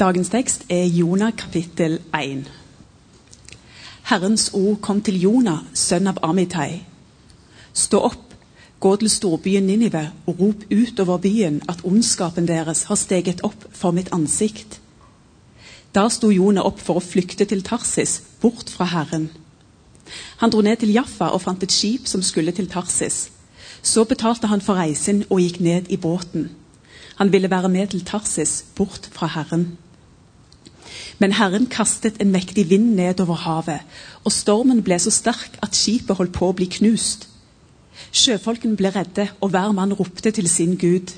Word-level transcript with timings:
Dagens 0.00 0.30
tekst 0.32 0.62
er 0.70 0.84
Jonah 0.84 1.32
kapittel 1.36 1.98
1. 2.16 2.46
Herrens 4.08 4.50
ord 4.54 4.78
kom 4.80 5.02
til 5.04 5.18
Jonah, 5.20 5.58
sønn 5.76 6.08
av 6.08 6.16
Amitai. 6.24 6.78
Stå 7.76 8.00
opp, 8.06 8.32
gå 8.80 8.92
til 9.02 9.10
storbyen 9.12 9.66
Ninive 9.68 10.06
og 10.24 10.40
rop 10.40 10.64
ut 10.70 11.02
over 11.04 11.20
byen 11.20 11.58
at 11.68 11.82
ondskapen 11.84 12.48
deres 12.48 12.86
har 12.88 12.96
steget 12.96 13.42
opp 13.44 13.66
for 13.76 13.92
mitt 13.92 14.08
ansikt. 14.16 14.78
Da 15.92 16.06
sto 16.08 16.30
Jonah 16.32 16.64
opp 16.64 16.80
for 16.80 16.96
å 16.96 17.04
flykte 17.04 17.44
til 17.44 17.60
Tarsis, 17.60 18.22
bort 18.40 18.72
fra 18.72 18.88
Herren. 18.94 19.28
Han 20.40 20.56
dro 20.56 20.64
ned 20.64 20.80
til 20.80 20.94
Jaffa 20.96 21.28
og 21.28 21.44
fant 21.44 21.68
et 21.68 21.76
skip 21.76 22.08
som 22.08 22.24
skulle 22.24 22.56
til 22.56 22.72
Tarsis. 22.72 23.26
Så 23.82 24.08
betalte 24.08 24.48
han 24.48 24.64
for 24.64 24.80
reisen 24.80 25.26
og 25.28 25.44
gikk 25.44 25.60
ned 25.60 25.92
i 25.92 26.00
båten. 26.00 26.48
Han 27.20 27.36
ville 27.36 27.52
være 27.52 27.68
med 27.68 27.92
til 27.92 28.00
Tarsis, 28.00 28.64
bort 28.80 29.12
fra 29.12 29.28
Herren. 29.36 29.68
Men 31.20 31.34
Herren 31.36 31.66
kastet 31.68 32.16
en 32.20 32.32
mektig 32.32 32.70
vind 32.70 32.94
nedover 32.96 33.42
havet, 33.44 33.84
og 34.24 34.32
stormen 34.32 34.80
ble 34.82 34.96
så 34.98 35.12
sterk 35.12 35.58
at 35.62 35.76
skipet 35.76 36.16
holdt 36.16 36.32
på 36.32 36.48
å 36.48 36.56
bli 36.56 36.68
knust. 36.80 37.26
Sjøfolkene 38.10 38.78
ble 38.80 38.92
redde, 38.94 39.28
og 39.40 39.52
hver 39.52 39.74
mann 39.76 39.92
ropte 39.92 40.32
til 40.32 40.48
sin 40.48 40.78
gud. 40.80 41.12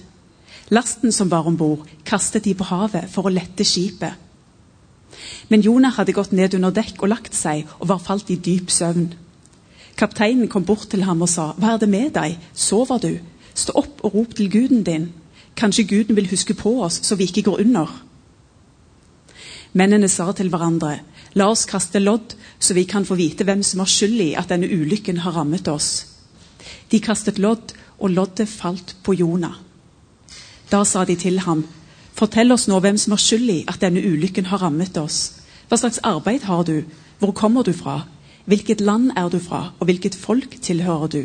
Lasten 0.74 1.14
som 1.14 1.30
var 1.30 1.46
om 1.46 1.56
bord, 1.56 1.86
kastet 2.04 2.44
de 2.44 2.54
på 2.58 2.66
havet 2.66 3.06
for 3.14 3.28
å 3.28 3.32
lette 3.32 3.64
skipet. 3.64 4.18
Men 5.48 5.62
Jonah 5.62 5.94
hadde 5.94 6.14
gått 6.16 6.32
ned 6.32 6.54
under 6.58 6.74
dekk 6.74 7.02
og 7.02 7.12
lagt 7.12 7.36
seg, 7.38 7.68
og 7.78 7.92
var 7.92 8.02
falt 8.02 8.30
i 8.34 8.40
dyp 8.42 8.74
søvn. 8.74 9.12
Kapteinen 9.96 10.48
kom 10.48 10.64
bort 10.66 10.88
til 10.90 11.04
ham 11.06 11.22
og 11.22 11.30
sa, 11.30 11.52
Hva 11.58 11.74
er 11.74 11.82
det 11.82 11.92
med 11.92 12.14
deg, 12.16 12.38
sover 12.54 12.98
du? 12.98 13.12
Stå 13.54 13.76
opp 13.78 14.00
og 14.02 14.14
rop 14.16 14.34
til 14.34 14.50
guden 14.50 14.82
din. 14.82 15.12
Kanskje 15.54 15.86
guden 15.86 16.16
vil 16.16 16.30
huske 16.30 16.56
på 16.58 16.80
oss, 16.82 17.02
så 17.04 17.14
vi 17.14 17.28
ikke 17.28 17.44
går 17.50 17.60
under. 17.66 17.92
Mennene 19.72 20.08
sa 20.12 20.28
til 20.36 20.50
hverandre, 20.52 20.98
la 21.34 21.48
oss 21.48 21.64
kaste 21.68 22.00
lodd, 22.02 22.34
så 22.60 22.74
vi 22.76 22.84
kan 22.84 23.06
få 23.08 23.16
vite 23.16 23.44
hvem 23.48 23.62
som 23.64 23.80
har 23.80 23.88
skyld 23.88 24.20
i 24.20 24.32
at 24.36 24.50
denne 24.52 24.68
ulykken 24.68 25.22
har 25.24 25.32
rammet 25.38 25.68
oss. 25.72 25.90
De 26.92 27.00
kastet 27.00 27.40
lodd, 27.40 27.72
og 28.02 28.10
loddet 28.10 28.50
falt 28.50 28.96
på 29.02 29.14
Jonah. 29.14 29.54
Da 30.72 30.82
sa 30.84 31.04
de 31.04 31.14
til 31.16 31.38
ham, 31.46 31.62
fortell 32.18 32.52
oss 32.52 32.66
nå 32.68 32.80
hvem 32.82 32.98
som 32.98 33.14
har 33.14 33.22
skyld 33.22 33.50
i 33.52 33.60
at 33.70 33.80
denne 33.80 34.02
ulykken 34.02 34.50
har 34.50 34.60
rammet 34.64 34.98
oss. 35.00 35.38
Hva 35.68 35.78
slags 35.80 36.02
arbeid 36.04 36.44
har 36.48 36.66
du, 36.68 36.82
hvor 37.20 37.32
kommer 37.32 37.64
du 37.64 37.72
fra, 37.72 38.02
hvilket 38.44 38.82
land 38.82 39.12
er 39.16 39.30
du 39.30 39.38
fra, 39.40 39.70
og 39.78 39.88
hvilket 39.88 40.18
folk 40.18 40.58
tilhører 40.60 41.08
du? 41.08 41.22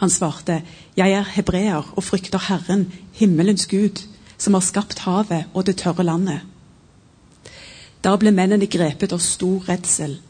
Han 0.00 0.10
svarte, 0.10 0.62
jeg 0.96 1.12
er 1.12 1.32
hebreer 1.36 1.92
og 1.94 2.04
frykter 2.04 2.42
Herren, 2.48 2.88
himmelens 3.12 3.66
Gud, 3.66 4.02
som 4.38 4.56
har 4.56 4.64
skapt 4.64 5.04
havet 5.06 5.46
og 5.54 5.66
det 5.66 5.78
tørre 5.80 6.04
landet. 6.04 6.55
Da 8.06 8.12
ble 8.14 8.30
mennene 8.30 8.68
grepet 8.70 9.10
av 9.10 9.18
stor 9.18 9.64
redsel. 9.66 10.20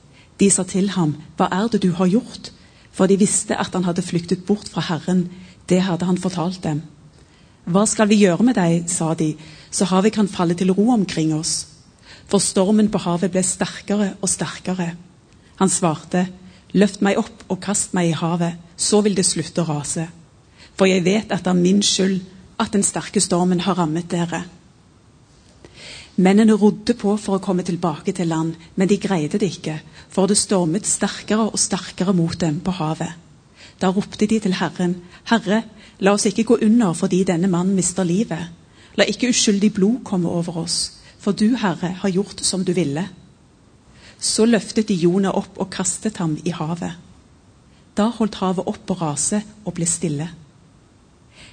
De 0.41 0.49
sa 0.51 0.65
til 0.65 0.89
ham, 0.95 1.13
Hva 1.37 1.51
er 1.53 1.69
det 1.69 1.83
du 1.85 1.91
har 1.99 2.09
gjort? 2.09 2.51
For 2.97 3.07
de 3.07 3.19
visste 3.21 3.57
at 3.61 3.75
han 3.77 3.85
hadde 3.85 4.05
flyktet 4.05 4.47
bort 4.49 4.71
fra 4.73 4.81
Herren. 4.81 5.27
Det 5.69 5.83
hadde 5.85 6.09
han 6.09 6.17
fortalt 6.17 6.63
dem. 6.65 6.81
Hva 7.69 7.85
skal 7.85 8.09
vi 8.09 8.23
gjøre 8.23 8.47
med 8.47 8.57
deg, 8.57 8.89
sa 8.89 9.13
de, 9.15 9.35
så 9.71 9.85
havet 9.91 10.15
kan 10.15 10.29
falle 10.29 10.55
til 10.57 10.73
ro 10.73 10.89
omkring 10.95 11.35
oss. 11.37 11.67
For 12.31 12.41
stormen 12.41 12.89
på 12.89 13.03
havet 13.05 13.35
ble 13.35 13.43
sterkere 13.45 14.15
og 14.23 14.31
sterkere. 14.31 14.95
Han 15.61 15.69
svarte, 15.69 16.29
Løft 16.73 17.03
meg 17.05 17.19
opp 17.21 17.45
og 17.49 17.61
kast 17.63 17.93
meg 17.97 18.11
i 18.11 18.17
havet, 18.17 18.57
så 18.77 19.01
vil 19.05 19.15
det 19.17 19.25
slutte 19.25 19.63
å 19.63 19.69
rase. 19.69 20.09
For 20.77 20.89
jeg 20.89 21.05
vet 21.05 21.31
at 21.33 21.45
det 21.45 21.53
er 21.53 21.61
min 21.61 21.83
skyld 21.85 22.19
at 22.61 22.73
den 22.73 22.85
sterke 22.85 23.21
stormen 23.23 23.63
har 23.65 23.79
rammet 23.79 24.11
dere. 24.11 24.43
Mennene 26.17 26.55
rodde 26.56 26.95
på 26.97 27.12
for 27.20 27.36
å 27.36 27.42
komme 27.45 27.64
tilbake 27.67 28.14
til 28.17 28.31
land, 28.33 28.55
men 28.75 28.89
de 28.89 28.97
greide 28.97 29.36
det 29.36 29.50
ikke, 29.59 29.75
for 30.09 30.31
det 30.31 30.39
stormet 30.41 30.89
sterkere 30.89 31.50
og 31.50 31.61
sterkere 31.61 32.14
mot 32.17 32.39
dem 32.41 32.62
på 32.64 32.73
havet. 32.78 33.12
Da 33.77 33.91
ropte 33.92 34.24
de 34.24 34.39
til 34.41 34.57
Herren, 34.57 34.95
Herre, 35.29 35.63
la 36.01 36.14
oss 36.17 36.24
ikke 36.29 36.46
gå 36.48 36.57
under 36.64 36.95
fordi 36.96 37.20
denne 37.29 37.51
mannen 37.52 37.77
mister 37.77 38.08
livet. 38.08 38.48
La 38.96 39.05
ikke 39.05 39.29
uskyldig 39.29 39.74
blod 39.77 39.98
komme 40.08 40.33
over 40.33 40.57
oss, 40.63 40.79
for 41.20 41.36
du, 41.36 41.51
Herre, 41.61 41.92
har 42.01 42.14
gjort 42.14 42.41
som 42.41 42.64
du 42.64 42.73
ville. 42.73 43.05
Så 44.17 44.46
løftet 44.48 44.89
de 44.89 44.96
Jonah 44.96 45.36
opp 45.36 45.61
og 45.61 45.68
kastet 45.68 46.17
ham 46.17 46.39
i 46.45 46.55
havet. 46.57 46.96
Da 47.96 48.08
holdt 48.17 48.41
havet 48.41 48.64
opp 48.64 48.89
å 48.89 48.98
rase 49.02 49.42
og 49.67 49.77
ble 49.77 49.85
stille. 49.89 50.30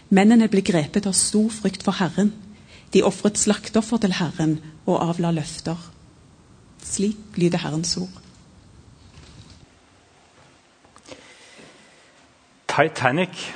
Mennene 0.07 0.47
ble 0.47 0.63
grepet 0.63 1.07
av 1.09 1.19
stor 1.19 1.51
frykt 1.51 1.83
for 1.83 1.99
Herren 1.99 2.31
de 2.93 3.03
ofret 3.05 3.39
slaktoffer 3.39 4.01
til 4.03 4.15
Herren 4.19 4.57
og 4.85 5.01
avla 5.01 5.31
løfter. 5.33 5.77
Slik 6.83 7.37
lyder 7.39 7.63
Herrens 7.63 7.95
ord. 7.97 8.19
Titanic 12.73 13.51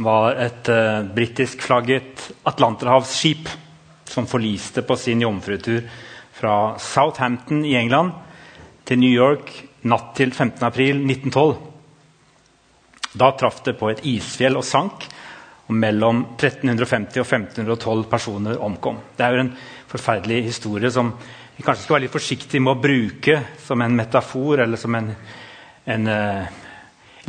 var 0.00 0.34
et 0.40 0.68
uh, 0.72 1.04
britiskflagget 1.14 2.30
atlanterhavsskip 2.48 3.50
som 4.08 4.26
forliste 4.26 4.82
på 4.82 4.96
sin 4.98 5.22
jomfrutur 5.22 5.84
fra 6.34 6.78
Southampton 6.80 7.64
i 7.64 7.76
England 7.78 8.12
til 8.88 9.00
New 9.00 9.12
York 9.12 9.52
natt 9.84 10.14
til 10.16 10.32
15.4.1912. 10.32 11.54
Da 13.14 13.30
traff 13.38 13.60
det 13.66 13.76
på 13.78 13.92
et 13.92 14.02
isfjell 14.08 14.56
og 14.58 14.66
sank, 14.66 15.06
og 15.64 15.76
mellom 15.80 16.24
1350 16.36 17.22
og 17.22 17.26
1512 17.26 18.04
personer 18.10 18.60
omkom. 18.60 18.98
Det 19.16 19.24
er 19.24 19.32
jo 19.36 19.44
en 19.46 19.54
forferdelig 19.88 20.42
historie 20.50 20.90
som 20.92 21.14
vi 21.56 21.62
kanskje 21.62 21.84
skal 21.84 21.96
være 21.96 22.04
litt 22.04 22.14
forsiktige 22.14 22.60
med 22.60 22.74
å 22.74 22.82
bruke 22.82 23.38
som 23.62 23.82
en 23.84 23.94
metafor 23.96 24.64
eller 24.64 24.80
som 24.80 24.94
en, 24.98 25.12
en 25.86 26.08
uh, 26.10 26.48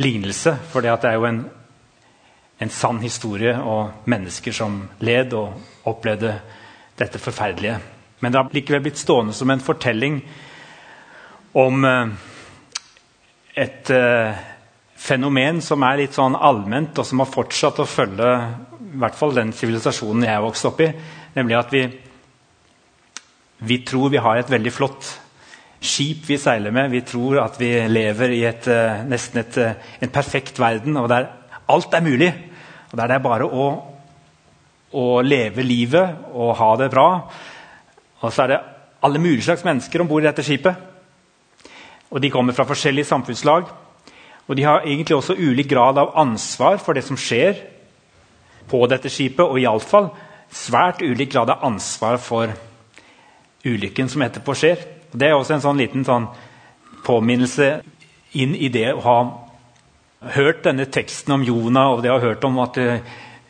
lignelse. 0.02 0.56
For 0.72 0.82
det 0.82 0.92
er 0.92 1.14
jo 1.14 1.28
en, 1.28 1.44
en, 2.58 2.72
sann 2.74 2.98
historie 3.04 3.54
og 3.56 4.08
mennesker 4.10 4.56
som 4.56 4.80
led 5.06 5.36
og 5.38 5.86
opplevde 5.86 6.34
dette 6.98 7.22
forferdelige. 7.22 7.78
Men 8.20 8.32
det 8.32 8.40
har 8.40 8.56
likevel 8.56 8.82
blitt 8.88 9.00
stående 9.00 9.36
som 9.36 9.52
en 9.52 9.62
fortelling 9.62 10.18
om 11.56 11.86
uh, 11.86 12.10
et 13.56 13.94
uh, 13.94 14.44
fenomen 15.06 15.60
som 15.62 15.84
er 15.86 16.02
litt 16.02 16.16
sånn 16.16 16.36
allment, 16.36 16.98
og 16.98 17.06
som 17.06 17.22
har 17.22 17.30
fortsatt 17.30 17.78
å 17.82 17.88
følge 17.88 18.32
i 18.96 18.98
hvert 19.02 19.16
fall 19.18 19.34
den 19.36 19.52
sivilisasjonen 19.54 20.26
jeg 20.26 20.42
vokste 20.42 20.70
opp 20.70 20.82
i. 20.82 20.90
Nemlig 21.36 21.56
at 21.58 21.72
vi, 21.74 21.84
vi 23.68 23.78
tror 23.86 24.12
vi 24.12 24.22
har 24.22 24.40
et 24.40 24.52
veldig 24.52 24.72
flott 24.72 25.10
skip 25.86 26.24
vi 26.30 26.38
seiler 26.40 26.72
med. 26.74 26.90
Vi 26.90 27.02
tror 27.06 27.42
at 27.42 27.58
vi 27.60 27.70
lever 27.90 28.32
i 28.36 28.42
et, 28.48 28.68
uh, 28.72 29.02
nesten 29.08 29.42
et, 29.42 29.58
uh, 29.60 29.92
en 30.00 30.12
perfekt 30.12 30.60
verden, 30.60 30.96
og 30.96 31.10
der 31.12 31.28
alt 31.72 31.94
er 31.94 32.06
mulig. 32.06 32.32
Og 32.90 32.96
der 32.98 33.10
det 33.10 33.18
er 33.18 33.26
bare 33.26 33.46
å, 33.46 33.66
å 34.96 35.06
leve 35.22 35.66
livet 35.66 36.32
og 36.32 36.56
ha 36.60 36.70
det 36.80 36.90
bra. 36.94 37.08
Og 38.22 38.32
så 38.32 38.46
er 38.46 38.54
det 38.54 38.62
alle 39.06 39.20
mulige 39.20 39.50
slags 39.50 39.66
mennesker 39.66 40.02
om 40.02 40.08
bord 40.08 40.24
i 40.24 40.30
dette 40.30 40.44
skipet. 40.46 40.78
Og 42.10 42.22
de 42.22 42.30
kommer 42.32 42.56
fra 42.56 42.66
forskjellige 42.68 43.10
samfunnslag. 43.10 43.68
Og 44.46 44.56
de 44.56 44.66
har 44.66 44.86
egentlig 44.86 45.16
også 45.16 45.34
ulik 45.38 45.68
grad 45.70 45.98
av 45.98 46.14
ansvar 46.18 46.78
for 46.82 46.94
det 46.94 47.04
som 47.06 47.18
skjer 47.18 47.58
på 48.70 48.82
dette 48.90 49.10
skipet, 49.10 49.42
og 49.46 49.58
iallfall 49.60 50.10
svært 50.52 51.02
ulik 51.02 51.32
grad 51.34 51.50
av 51.50 51.64
ansvar 51.66 52.18
for 52.22 52.52
ulykken 53.66 54.10
som 54.10 54.22
etterpå 54.22 54.54
skjer. 54.54 54.84
Det 55.10 55.28
er 55.28 55.34
også 55.34 55.56
en 55.56 55.64
sånn 55.64 55.80
liten 55.80 56.06
sånn 56.06 56.28
påminnelse 57.06 57.70
inn 58.38 58.54
i 58.54 58.70
det 58.72 58.88
å 58.94 59.02
ha 59.06 59.18
hørt 60.36 60.64
denne 60.66 60.86
teksten 60.90 61.36
om 61.36 61.44
Jonah, 61.46 61.94
og 61.94 62.02
det 62.02 62.10
å 62.10 62.18
ha 62.18 62.26
hørt 62.26 62.44
om 62.46 62.58
at 62.62 62.78
uh, 62.82 62.98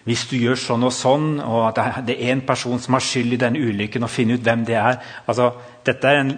hvis 0.07 0.27
du 0.31 0.37
gjør 0.39 0.59
sånn 0.61 0.87
og 0.87 0.95
sånn, 0.95 1.31
og 1.43 1.71
at 1.71 2.05
det 2.07 2.17
er 2.17 2.35
én 2.35 2.45
person 2.47 2.81
som 2.83 2.97
har 2.97 3.05
skyld 3.05 3.37
i 3.37 3.41
denne 3.41 3.63
ulykken, 3.63 4.05
og 4.07 4.13
finne 4.13 4.37
ut 4.37 4.45
hvem 4.45 4.67
det 4.69 4.77
er 4.79 5.01
altså, 5.27 5.51
Dette 5.87 6.11
er 6.11 6.21
en, 6.21 6.31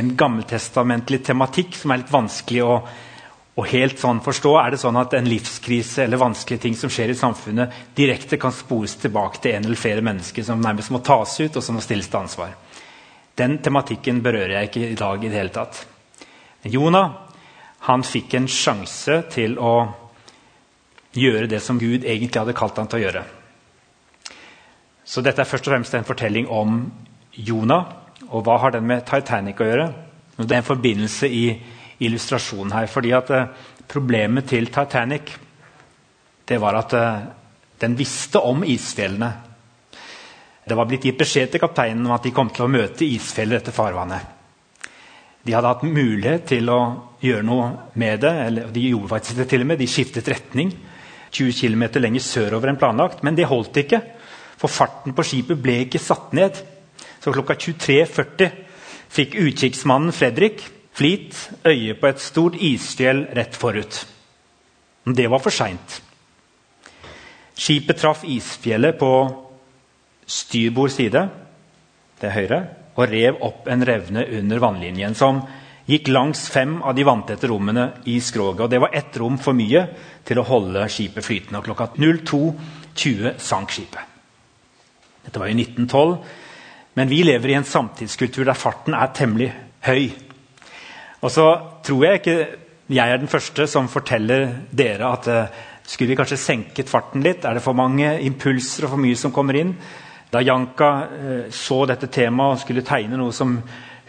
en 0.00 0.12
gammeltestamentlig 0.18 1.20
tematikk 1.26 1.76
som 1.78 1.92
er 1.92 2.02
litt 2.02 2.12
vanskelig 2.14 2.62
å 2.66 2.76
og 3.54 3.68
helt 3.70 4.00
sånn 4.02 4.20
forstå, 4.20 4.52
Er 4.58 4.70
det 4.70 4.80
sånn 4.82 4.96
at 4.98 5.14
en 5.14 5.28
livskrise 5.30 6.04
eller 6.04 6.18
vanskelige 6.18 6.60
ting 6.60 6.74
som 6.74 6.90
skjer 6.90 7.10
i 7.10 7.14
samfunnet, 7.14 7.72
direkte 7.94 8.36
kan 8.36 8.52
spores 8.52 8.96
tilbake 8.96 9.40
til 9.40 9.54
en 9.54 9.64
eller 9.64 9.78
flere 9.78 10.02
mennesker 10.02 10.42
som 10.42 10.60
nærmest 10.60 10.90
må 10.90 10.98
tas 10.98 11.40
ut 11.40 11.56
og 11.56 11.62
som 11.62 11.74
må 11.74 11.80
stilles 11.80 12.08
til 12.08 12.18
ansvar? 12.18 12.56
Den 13.36 13.58
tematikken 13.58 14.22
berører 14.22 14.58
jeg 14.58 14.70
ikke 14.70 14.88
i 14.90 14.98
dag 14.98 15.24
i 15.24 15.28
det 15.28 15.38
hele 15.38 15.54
tatt. 15.54 15.86
Jonah 16.64 17.10
han 17.86 18.02
fikk 18.02 18.34
en 18.34 18.46
sjanse 18.48 19.22
til 19.30 19.58
å 19.60 19.74
gjøre 21.14 21.46
det 21.46 21.60
som 21.62 21.78
Gud 21.78 22.04
egentlig 22.04 22.40
hadde 22.40 22.56
kalt 22.56 22.78
han 22.80 22.88
til 22.88 23.02
å 23.02 23.04
gjøre. 23.04 23.24
Så 25.04 25.20
dette 25.20 25.42
er 25.42 25.48
først 25.48 25.68
og 25.68 25.74
fremst 25.74 25.94
en 25.94 26.06
fortelling 26.08 26.48
om 26.48 26.78
Jonah. 27.36 27.84
Og 28.30 28.42
hva 28.46 28.56
har 28.62 28.72
den 28.72 28.86
med 28.88 29.04
Titanic 29.06 29.60
å 29.60 29.68
gjøre? 29.68 29.88
Det 30.38 30.50
er 30.50 30.62
en 30.62 30.66
forbindelse 30.66 31.28
i 31.28 31.44
illustrasjon 32.00 32.72
her. 32.72 32.86
fordi 32.86 33.12
at 33.12 33.30
eh, 33.30 33.46
Problemet 33.88 34.46
til 34.48 34.70
Titanic 34.72 35.34
det 36.48 36.56
var 36.60 36.76
at 36.78 36.92
eh, 36.96 37.24
den 37.80 37.96
visste 37.98 38.40
om 38.40 38.64
isfjellene. 38.64 39.30
Det 40.64 40.76
var 40.76 40.88
blitt 40.88 41.04
gitt 41.04 41.18
beskjed 41.20 41.52
til 41.52 41.60
kapteinen 41.60 42.06
om 42.06 42.14
at 42.16 42.24
de 42.24 42.32
kom 42.32 42.48
til 42.52 42.64
å 42.64 42.72
møte 42.72 43.04
isfjeller 43.04 43.60
etter 43.60 43.76
farvannet. 43.76 44.32
De 45.44 45.52
hadde 45.52 45.68
hatt 45.68 45.84
mulighet 45.84 46.46
til 46.48 46.70
å 46.72 46.80
gjøre 47.20 47.44
noe 47.44 47.66
med 48.00 48.22
det. 48.24 48.32
eller 48.46 48.70
De 48.72 48.86
gjorde 48.88 49.12
faktisk 49.12 49.42
det 49.42 49.48
til 49.50 49.64
og 49.64 49.68
med. 49.68 49.80
De 49.80 49.88
skiftet 49.88 50.28
retning 50.32 50.72
20 51.34 51.52
km 51.58 51.84
lenger 52.00 52.24
sørover 52.24 52.72
enn 52.72 52.80
planlagt. 52.80 53.20
Men 53.26 53.36
det 53.36 53.50
holdt 53.50 53.76
ikke, 53.84 54.00
for 54.56 54.72
farten 54.72 55.12
på 55.12 55.26
skipet 55.26 55.60
ble 55.60 55.82
ikke 55.84 56.00
satt 56.00 56.32
ned. 56.36 56.56
Så 57.20 57.32
klokka 57.34 57.58
23.40 57.60 58.56
fikk 59.14 59.36
utkikksmannen 59.44 60.16
Fredrik 60.16 60.64
Fleet 60.94 61.34
øye 61.66 61.94
på 61.98 62.06
et 62.10 62.22
stort 62.22 62.58
isfjell 62.62 63.24
rett 63.34 63.56
forut. 63.58 64.04
Men 65.04 65.16
det 65.18 65.26
var 65.30 65.42
for 65.42 65.54
seint. 65.54 65.98
Skipet 67.54 67.98
traff 67.98 68.22
isfjellet 68.26 68.98
på 68.98 69.10
styrbord 70.26 70.90
side, 70.94 71.26
det 72.20 72.30
er 72.30 72.34
høyre, 72.38 72.60
og 72.94 73.10
rev 73.10 73.42
opp 73.44 73.68
en 73.70 73.84
revne 73.86 74.24
under 74.38 74.62
vannlinjen 74.62 75.16
som 75.18 75.42
gikk 75.84 76.08
langs 76.14 76.46
fem 76.48 76.78
av 76.82 76.94
de 76.96 77.04
vanntette 77.04 77.48
rommene 77.50 77.88
i 78.08 78.16
skroget. 78.22 78.64
Og 78.64 78.70
det 78.72 78.80
var 78.80 78.94
ett 78.96 79.16
rom 79.20 79.36
for 79.42 79.56
mye 79.56 79.84
til 80.24 80.40
å 80.40 80.46
holde 80.48 80.86
skipet 80.88 81.26
flytende. 81.26 81.60
Og 81.60 81.68
klokka 81.68 81.90
02.20 81.98 83.34
sank 83.42 83.74
skipet. 83.74 84.12
Dette 85.24 85.40
var 85.40 85.50
i 85.50 85.56
1912, 85.56 86.16
men 86.94 87.10
vi 87.10 87.22
lever 87.26 87.50
i 87.50 87.58
en 87.58 87.66
samtidskultur 87.66 88.44
der 88.46 88.58
farten 88.58 88.96
er 88.96 89.12
temmelig 89.16 89.50
høy. 89.84 90.12
Og 91.24 91.32
så 91.32 91.46
tror 91.84 92.04
jeg 92.04 92.20
ikke 92.20 92.38
jeg 92.92 93.10
er 93.10 93.16
den 93.16 93.30
første 93.32 93.64
som 93.70 93.88
forteller 93.88 94.50
dere 94.76 95.08
at 95.08 95.28
uh, 95.32 95.62
skulle 95.88 96.12
vi 96.12 96.18
kanskje 96.18 96.36
senket 96.40 96.90
farten 96.92 97.24
litt? 97.24 97.46
Er 97.48 97.56
det 97.56 97.64
for 97.64 97.76
mange 97.76 98.10
impulser 98.26 98.84
og 98.84 98.92
for 98.92 99.00
mye 99.00 99.16
som 99.16 99.32
kommer 99.32 99.56
inn? 99.56 99.72
Da 100.32 100.42
Janka 100.44 100.90
uh, 101.08 101.42
så 101.48 101.86
dette 101.88 102.12
temaet 102.12 102.58
og 102.58 102.62
skulle 102.66 102.84
tegne 102.84 103.16
noe 103.16 103.32
som 103.32 103.56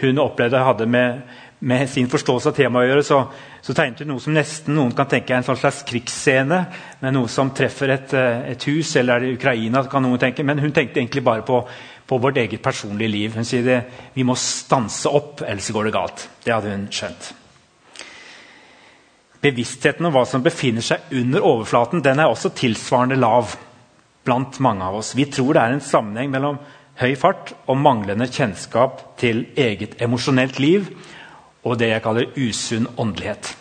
hun 0.01 0.19
opplevde 0.19 0.59
hadde 0.59 0.85
med, 0.91 1.21
med 1.63 1.87
sin 1.87 2.09
forståelse 2.11 2.51
av 2.51 2.57
temaet 2.57 2.83
å 2.83 2.89
gjøre, 2.89 3.03
så, 3.07 3.19
så, 3.63 3.73
tegnet 3.73 4.01
hun 4.03 4.11
noe 4.11 4.23
som 4.23 4.35
nesten 4.35 4.75
noen 4.75 4.91
kan 4.97 5.07
tenke 5.07 5.31
er 5.31 5.39
en 5.39 5.47
sånn 5.47 5.61
slags 5.61 5.85
krigsscene. 5.87 6.57
med 6.99 7.15
Noe 7.15 7.31
som 7.31 7.53
treffer 7.55 7.93
et, 7.95 8.13
eh, 8.13 8.49
et 8.51 8.67
hus, 8.67 8.91
eller 8.99 9.15
er 9.15 9.23
det 9.23 9.37
Ukraina, 9.37 9.85
kan 9.87 10.03
noen 10.03 10.19
tenke. 10.19 10.43
Men 10.43 10.59
hun 10.59 10.75
tenkte 10.75 10.99
egentlig 10.99 11.23
bare 11.23 11.47
på, 11.47 11.61
på 12.07 12.17
vårt 12.21 12.37
eget 12.37 12.61
personlige 12.63 13.11
liv. 13.11 13.33
Hun 13.35 13.47
sier 13.47 13.65
det, 13.65 13.79
vi 14.13 14.25
må 14.27 14.35
stanse 14.37 15.09
opp, 15.09 15.41
ellers 15.41 15.71
går 15.73 15.87
det 15.87 15.95
galt. 15.95 16.27
Det 16.45 16.53
hadde 16.53 16.73
hun 16.73 16.87
skjønt. 16.93 17.31
Bevisstheten 19.45 20.07
om 20.07 20.13
hva 20.13 20.23
som 20.25 20.43
befinner 20.45 20.85
seg 20.85 21.11
under 21.13 21.45
overflaten, 21.45 22.03
den 22.05 22.21
er 22.21 22.31
også 22.31 22.53
tilsvarende 22.57 23.17
lav 23.19 23.55
blant 24.25 24.57
mange 24.63 24.85
av 24.85 24.97
oss. 25.01 25.13
Vi 25.17 25.27
tror 25.29 25.53
det 25.53 25.61
er 25.61 25.75
en 25.75 25.85
sammenheng 25.85 26.31
mellom 26.33 26.57
høy 27.01 27.13
fart 27.19 27.51
og 27.67 27.77
manglende 27.77 28.27
kjennskap 28.31 29.03
til 29.19 29.45
eget 29.59 29.99
emosjonelt 30.01 30.59
liv 30.63 30.87
og 31.65 31.77
det 31.81 31.91
jeg 31.91 32.03
kaller 32.05 32.33
usunn 32.37 32.87
åndelighet. 33.01 33.51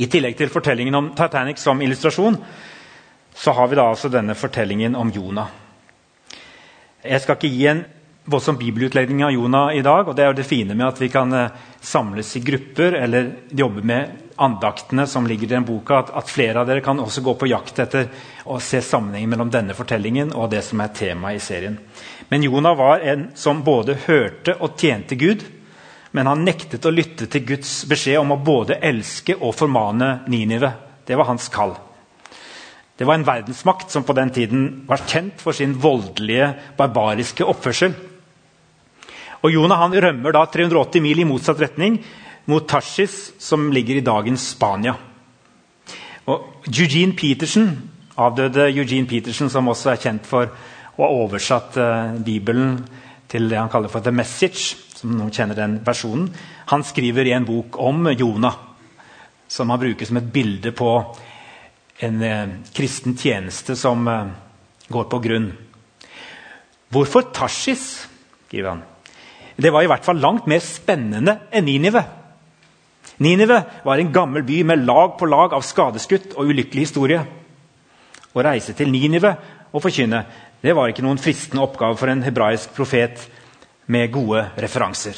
I 0.00 0.08
tillegg 0.08 0.38
til 0.38 0.50
fortellingen 0.52 0.96
om 0.96 1.10
Titanic 1.16 1.60
som 1.60 1.82
illustrasjon 1.82 2.38
så 3.36 3.52
har 3.56 3.68
vi 3.68 3.78
da 3.78 3.88
altså 3.90 4.08
denne 4.10 4.34
fortellingen 4.34 4.96
om 4.96 5.10
Jonah. 5.12 5.50
Jeg 7.00 7.22
skal 7.24 7.38
ikke 7.38 7.48
gi 7.48 7.66
en 7.70 7.84
voldsom 8.30 8.58
bibelutlegning 8.60 9.22
av 9.24 9.32
Jonah 9.32 9.70
i 9.72 9.82
dag. 9.82 10.08
og 10.08 10.16
Det 10.16 10.24
er 10.24 10.28
jo 10.28 10.36
det 10.36 10.48
fine 10.48 10.74
med 10.76 10.86
at 10.86 11.00
vi 11.00 11.08
kan 11.08 11.32
eh, 11.32 11.54
samles 11.80 12.34
i 12.36 12.42
grupper 12.44 12.92
eller 12.98 13.30
jobbe 13.48 13.82
med 13.82 14.10
andaktene 14.36 15.06
som 15.08 15.26
ligger 15.26 15.48
i 15.48 15.54
den 15.54 15.64
boka. 15.64 16.02
At, 16.04 16.12
at 16.12 16.28
flere 16.28 16.60
av 16.60 16.68
dere 16.68 16.84
kan 16.84 17.00
også 17.00 17.24
gå 17.24 17.34
på 17.40 17.48
jakt 17.48 17.80
etter 17.80 18.10
å 18.44 18.60
se 18.60 18.82
sammenhengen 18.84 19.32
mellom 19.32 19.52
denne 19.52 19.76
fortellingen 19.76 20.34
og 20.36 20.50
det 20.52 20.60
som 20.66 20.80
er 20.84 20.92
temaet 20.92 21.40
i 21.40 21.44
serien. 21.44 21.80
Men 22.28 22.44
Jonah 22.44 22.76
var 22.76 23.00
en 23.00 23.30
som 23.34 23.64
både 23.64 23.96
hørte 24.06 24.58
og 24.60 24.76
tjente 24.76 25.16
Gud. 25.16 25.46
Men 26.12 26.26
han 26.26 26.44
nektet 26.44 26.84
å 26.84 26.92
lytte 26.92 27.30
til 27.30 27.46
Guds 27.48 27.84
beskjed 27.88 28.20
om 28.20 28.34
å 28.34 28.42
både 28.44 28.80
elske 28.82 29.38
og 29.38 29.54
formane 29.56 30.18
Ninive. 30.28 30.74
Det 31.06 31.16
var 31.16 31.30
hans 31.30 31.48
kall. 31.48 31.78
Det 33.00 33.06
var 33.08 33.16
en 33.16 33.24
verdensmakt 33.24 33.88
som 33.88 34.04
på 34.04 34.12
den 34.12 34.28
tiden 34.28 34.64
var 34.84 35.00
kjent 35.08 35.40
for 35.40 35.56
sin 35.56 35.72
voldelige, 35.80 36.50
barbariske 36.76 37.46
oppførsel. 37.48 37.94
Og 39.40 39.54
Jonah 39.54 39.80
han 39.80 39.96
rømmer 40.04 40.34
da 40.36 40.42
380 40.44 41.00
mil 41.00 41.22
i 41.22 41.24
motsatt 41.24 41.62
retning, 41.62 41.96
mot 42.44 42.66
Tashis, 42.68 43.32
som 43.40 43.70
ligger 43.72 43.96
i 43.96 44.04
dagens 44.04 44.50
Spania. 44.52 44.92
Og 46.28 46.68
Eugene 46.68 47.16
Petersen, 47.16 47.70
avdøde 48.20 48.68
Eugene 48.68 49.08
Peterson, 49.08 49.48
som 49.48 49.72
også 49.72 49.94
er 49.94 50.02
kjent 50.04 50.28
for 50.28 50.52
å 51.00 51.00
ha 51.00 51.10
oversatt 51.22 51.80
uh, 51.80 52.20
Bibelen 52.20 52.82
til 53.32 53.48
det 53.48 53.62
han 53.62 53.72
kaller 53.72 53.88
for 53.88 54.04
The 54.04 54.12
Message, 54.12 54.76
som 54.92 55.16
noen 55.16 55.32
kjenner 55.32 55.56
den 55.56 55.80
versjonen, 55.86 56.28
han 56.68 56.84
skriver 56.84 57.24
i 57.24 57.32
en 57.32 57.48
bok 57.48 57.80
om 57.80 58.12
Jonah, 58.12 58.60
som 59.48 59.72
han 59.72 59.80
bruker 59.80 60.04
som 60.04 60.20
et 60.20 60.32
bilde 60.36 60.76
på 60.76 60.92
en 62.00 62.22
uh, 62.22 62.54
kristen 62.74 63.16
tjeneste 63.18 63.76
som 63.76 64.06
uh, 64.08 64.30
går 64.88 65.08
på 65.10 65.20
grunn. 65.26 65.50
Hvorfor 66.90 67.28
Tashis? 67.34 68.06
skriver 68.48 68.72
han. 68.72 68.82
Det 69.60 69.70
var 69.70 69.84
i 69.84 69.90
hvert 69.90 70.04
fall 70.04 70.18
langt 70.18 70.48
mer 70.50 70.62
spennende 70.64 71.36
enn 71.54 71.68
Ninive. 71.68 72.02
Ninive 73.20 73.60
var 73.84 74.00
en 74.00 74.12
gammel 74.12 74.42
by 74.48 74.62
med 74.66 74.86
lag 74.88 75.12
på 75.20 75.28
lag 75.28 75.52
av 75.54 75.62
skadeskutt 75.62 76.32
og 76.34 76.50
ulykkelig 76.50 76.86
historie. 76.88 77.20
Å 78.32 78.44
reise 78.46 78.74
til 78.74 78.90
Ninive 78.90 79.34
og 79.70 79.84
forkynne 79.84 80.24
det 80.60 80.74
var 80.76 80.90
ikke 80.90 81.04
noen 81.04 81.20
fristende 81.20 81.62
oppgave 81.64 81.96
for 81.96 82.10
en 82.12 82.24
hebraisk 82.24 82.74
profet 82.76 83.22
med 83.90 84.10
gode 84.12 84.42
referanser. 84.60 85.16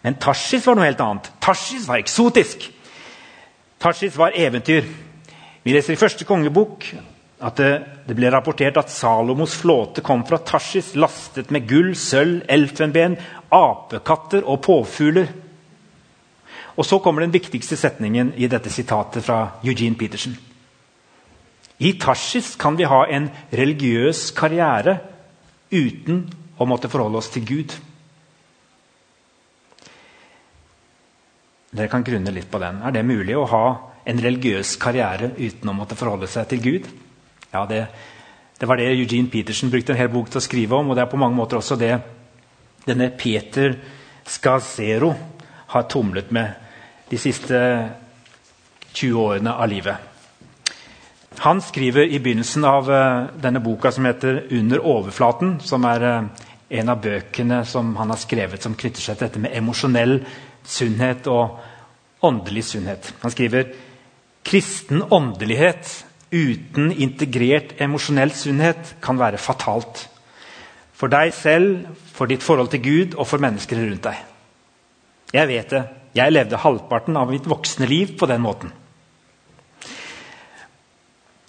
Men 0.00 0.16
Tashis 0.20 0.64
var 0.64 0.78
noe 0.78 0.86
helt 0.86 1.02
annet. 1.04 1.28
Tashis 1.42 1.88
var 1.88 2.00
eksotisk. 2.00 2.64
Tashis 3.80 4.16
var 4.16 4.36
eventyr. 4.36 4.86
Vi 5.62 5.74
leser 5.74 5.92
i 5.92 6.00
første 6.00 6.24
kongebok 6.24 6.86
at 7.40 7.60
det, 7.60 7.70
det, 8.06 8.16
ble 8.16 8.30
rapportert 8.32 8.78
at 8.80 8.92
Salomos 8.92 9.54
flåte 9.60 10.04
kom 10.04 10.22
fra 10.28 10.40
Tarsis 10.44 10.94
lastet 10.96 11.52
med 11.52 11.66
gull, 11.68 11.92
sølv, 11.96 12.42
elfenben, 12.48 13.16
apekatter 13.52 14.44
og 14.44 14.60
påfugler. 14.64 15.28
Og 16.76 16.86
så 16.86 17.00
kommer 17.04 17.24
den 17.24 17.34
viktigste 17.34 17.76
setningen 17.76 18.32
i 18.40 18.48
dette 18.48 18.72
sitatet 18.72 19.24
fra 19.24 19.40
Eugene 19.64 19.98
Peterson. 20.00 20.36
I 21.80 21.94
Tarsis 22.00 22.54
kan 22.60 22.76
vi 22.76 22.88
ha 22.88 23.04
en 23.08 23.30
religiøs 23.56 24.30
karriere 24.36 24.98
uten 25.72 26.26
å 26.60 26.66
måtte 26.68 26.90
forholde 26.92 27.20
oss 27.20 27.30
til 27.32 27.46
Gud. 27.48 27.76
Dere 31.70 31.88
kan 31.88 32.04
grunne 32.04 32.32
litt 32.34 32.50
på 32.52 32.60
den. 32.60 32.82
Er 32.84 32.92
det 32.92 33.06
mulig 33.06 33.36
å 33.38 33.48
ha 33.48 33.64
en 34.04 34.22
religiøs 34.22 34.76
karriere 34.80 35.32
uten 35.36 35.70
å 35.70 35.76
måtte 35.76 35.98
forholde 35.98 36.28
seg 36.30 36.48
til 36.50 36.62
Gud? 36.64 36.88
Ja, 37.52 37.64
det, 37.68 37.86
det, 38.58 38.68
var 38.68 38.80
det 38.80 38.90
Eugene 38.92 39.30
Petersen 39.30 39.72
brukte 39.72 39.92
en 39.94 40.00
hel 40.00 40.12
bok 40.12 40.30
til 40.30 40.40
å 40.40 40.44
skrive 40.44 40.78
om. 40.78 40.90
Og 40.90 40.96
det 40.96 41.04
er 41.04 41.12
på 41.12 41.20
mange 41.20 41.36
måter 41.36 41.60
også 41.60 41.78
det 41.80 41.94
denne 42.86 43.10
Peter 43.18 43.74
Skazero 44.26 45.12
har 45.70 45.88
tumlet 45.90 46.30
med 46.32 46.54
de 47.10 47.18
siste 47.18 47.58
20 48.94 49.18
årene 49.20 49.54
av 49.54 49.68
livet. 49.70 50.06
Han 51.40 51.60
skriver 51.62 52.10
i 52.10 52.18
begynnelsen 52.18 52.64
av 52.66 52.88
uh, 52.90 53.28
denne 53.40 53.62
boka 53.62 53.92
som 53.92 54.04
heter 54.04 54.42
'Under 54.50 54.78
overflaten', 54.78 55.60
som 55.60 55.84
er 55.84 56.02
uh, 56.02 56.26
en 56.70 56.88
av 56.88 57.00
bøkene 57.02 57.64
som 57.64 57.96
han 57.96 58.10
har 58.10 58.18
skrevet 58.18 58.62
som 58.62 58.74
knytter 58.74 59.02
seg 59.02 59.18
til 59.18 59.26
dette 59.26 59.42
med 59.42 59.54
emosjonell 59.56 60.20
sunnhet 60.64 61.26
og 61.26 61.58
åndelig 62.22 62.64
sunnhet. 62.64 63.14
Han 63.22 63.30
skriver 63.30 63.72
kristen 64.46 65.02
åndelighet 65.02 66.04
uten 66.30 66.92
integrert 66.92 67.74
emosjonell 67.82 68.32
sunnhet 68.34 68.94
kan 69.02 69.18
være 69.20 69.40
fatalt. 69.40 70.06
For 70.94 71.12
deg 71.12 71.32
selv, 71.34 71.86
for 72.12 72.30
ditt 72.30 72.44
forhold 72.44 72.70
til 72.72 72.82
Gud 72.84 73.16
og 73.16 73.26
for 73.28 73.42
mennesker 73.42 73.80
rundt 73.80 74.04
deg. 74.06 74.20
Jeg 75.34 75.48
vet 75.48 75.72
det. 75.72 75.82
Jeg 76.14 76.34
levde 76.34 76.58
halvparten 76.58 77.16
av 77.16 77.30
mitt 77.30 77.46
voksne 77.46 77.86
liv 77.86 78.16
på 78.18 78.26
den 78.26 78.42
måten. 78.42 78.72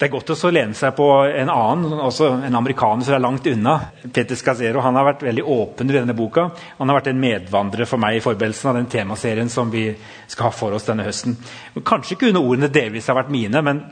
Det 0.02 0.08
er 0.08 0.16
godt 0.16 0.32
å 0.34 0.50
lene 0.50 0.74
seg 0.74 0.96
på 0.98 1.04
en 1.30 1.50
annen, 1.52 2.00
også 2.02 2.32
en 2.42 2.56
amerikaner 2.58 3.06
som 3.06 3.14
er 3.14 3.20
langt 3.22 3.44
unna. 3.46 3.76
Peter 4.02 4.34
Scazero 4.34 4.82
han 4.82 4.98
har 4.98 5.06
vært 5.06 5.22
veldig 5.22 5.44
åpen 5.46 5.92
i 5.92 5.94
denne 5.94 6.16
boka. 6.18 6.48
Han 6.80 6.90
har 6.90 6.98
vært 6.98 7.12
en 7.12 7.20
medvandrer 7.22 7.86
for 7.86 8.02
meg 8.02 8.18
i 8.18 8.24
forberedelsen 8.24 8.72
av 8.72 8.80
den 8.80 8.90
temaserien 8.90 9.52
som 9.52 9.70
vi 9.70 9.84
skal 10.26 10.48
ha 10.48 10.52
for 10.58 10.74
oss 10.74 10.90
denne 10.90 11.06
høsten. 11.06 11.38
Kanskje 11.86 12.18
kunne 12.18 12.42
ordene 12.42 12.72
delvis 12.74 13.06
ha 13.12 13.18
vært 13.20 13.30
mine, 13.30 13.62
men 13.62 13.84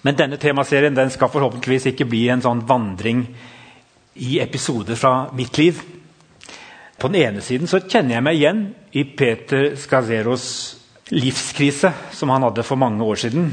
men 0.00 0.16
denne 0.16 0.40
temaserien 0.40 0.96
den 0.96 1.12
skal 1.12 1.28
forhåpentligvis 1.28 1.90
ikke 1.92 2.08
bli 2.08 2.24
en 2.32 2.40
sånn 2.40 2.64
vandring 2.64 3.26
i 4.24 4.38
episoder 4.40 4.96
fra 4.96 5.14
mitt 5.36 5.60
liv. 5.60 5.84
På 6.96 7.12
den 7.12 7.20
ene 7.20 7.44
siden 7.44 7.68
så 7.68 7.84
kjenner 7.84 8.16
jeg 8.16 8.24
meg 8.24 8.40
igjen 8.40 8.68
i 8.96 9.04
Peter 9.04 9.74
Scazeros 9.76 10.46
livskrise, 11.12 11.92
som 12.16 12.32
han 12.32 12.48
hadde 12.48 12.64
for 12.64 12.80
mange 12.80 13.04
år 13.04 13.20
siden. 13.20 13.50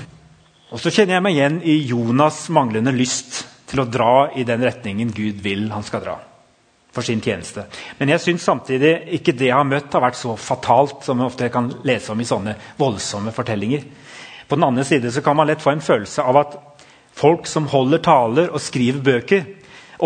Og 0.71 0.81
så 0.83 0.91
kjenner 0.91 1.17
jeg 1.17 1.23
meg 1.23 1.37
igjen 1.37 1.59
i 1.63 1.77
Jonas' 1.87 2.49
manglende 2.51 2.91
lyst 2.95 3.43
til 3.67 3.83
å 3.83 3.87
dra 3.87 4.29
i 4.35 4.43
den 4.47 4.63
retningen 4.63 5.13
Gud 5.15 5.39
vil 5.43 5.69
han 5.71 5.85
skal 5.85 6.03
dra. 6.05 6.17
for 6.97 7.05
sin 7.05 7.19
tjeneste. 7.21 7.67
Men 7.99 8.09
jeg 8.09 8.21
syns 8.23 8.41
samtidig 8.41 9.11
ikke 9.19 9.35
det 9.37 9.51
jeg 9.51 9.53
har 9.53 9.67
møtt, 9.69 9.93
har 9.93 10.01
vært 10.01 10.17
så 10.17 10.31
fatalt 10.33 11.03
som 11.05 11.19
jeg 11.19 11.29
ofte 11.29 11.49
kan 11.53 11.67
lese 11.85 12.09
om 12.09 12.21
i 12.23 12.25
sånne 12.25 12.55
voldsomme 12.79 13.29
fortellinger. 13.35 13.83
På 14.49 14.57
den 14.57 14.65
andre 14.65 14.85
side 14.87 15.11
så 15.13 15.21
kan 15.21 15.37
man 15.37 15.45
lett 15.45 15.61
få 15.61 15.75
en 15.75 15.83
følelse 15.83 16.25
av 16.25 16.39
at 16.41 16.57
folk 17.13 17.45
som 17.45 17.69
holder 17.69 18.01
taler 18.01 18.49
og 18.49 18.63
skriver 18.63 19.03
bøker 19.05 19.45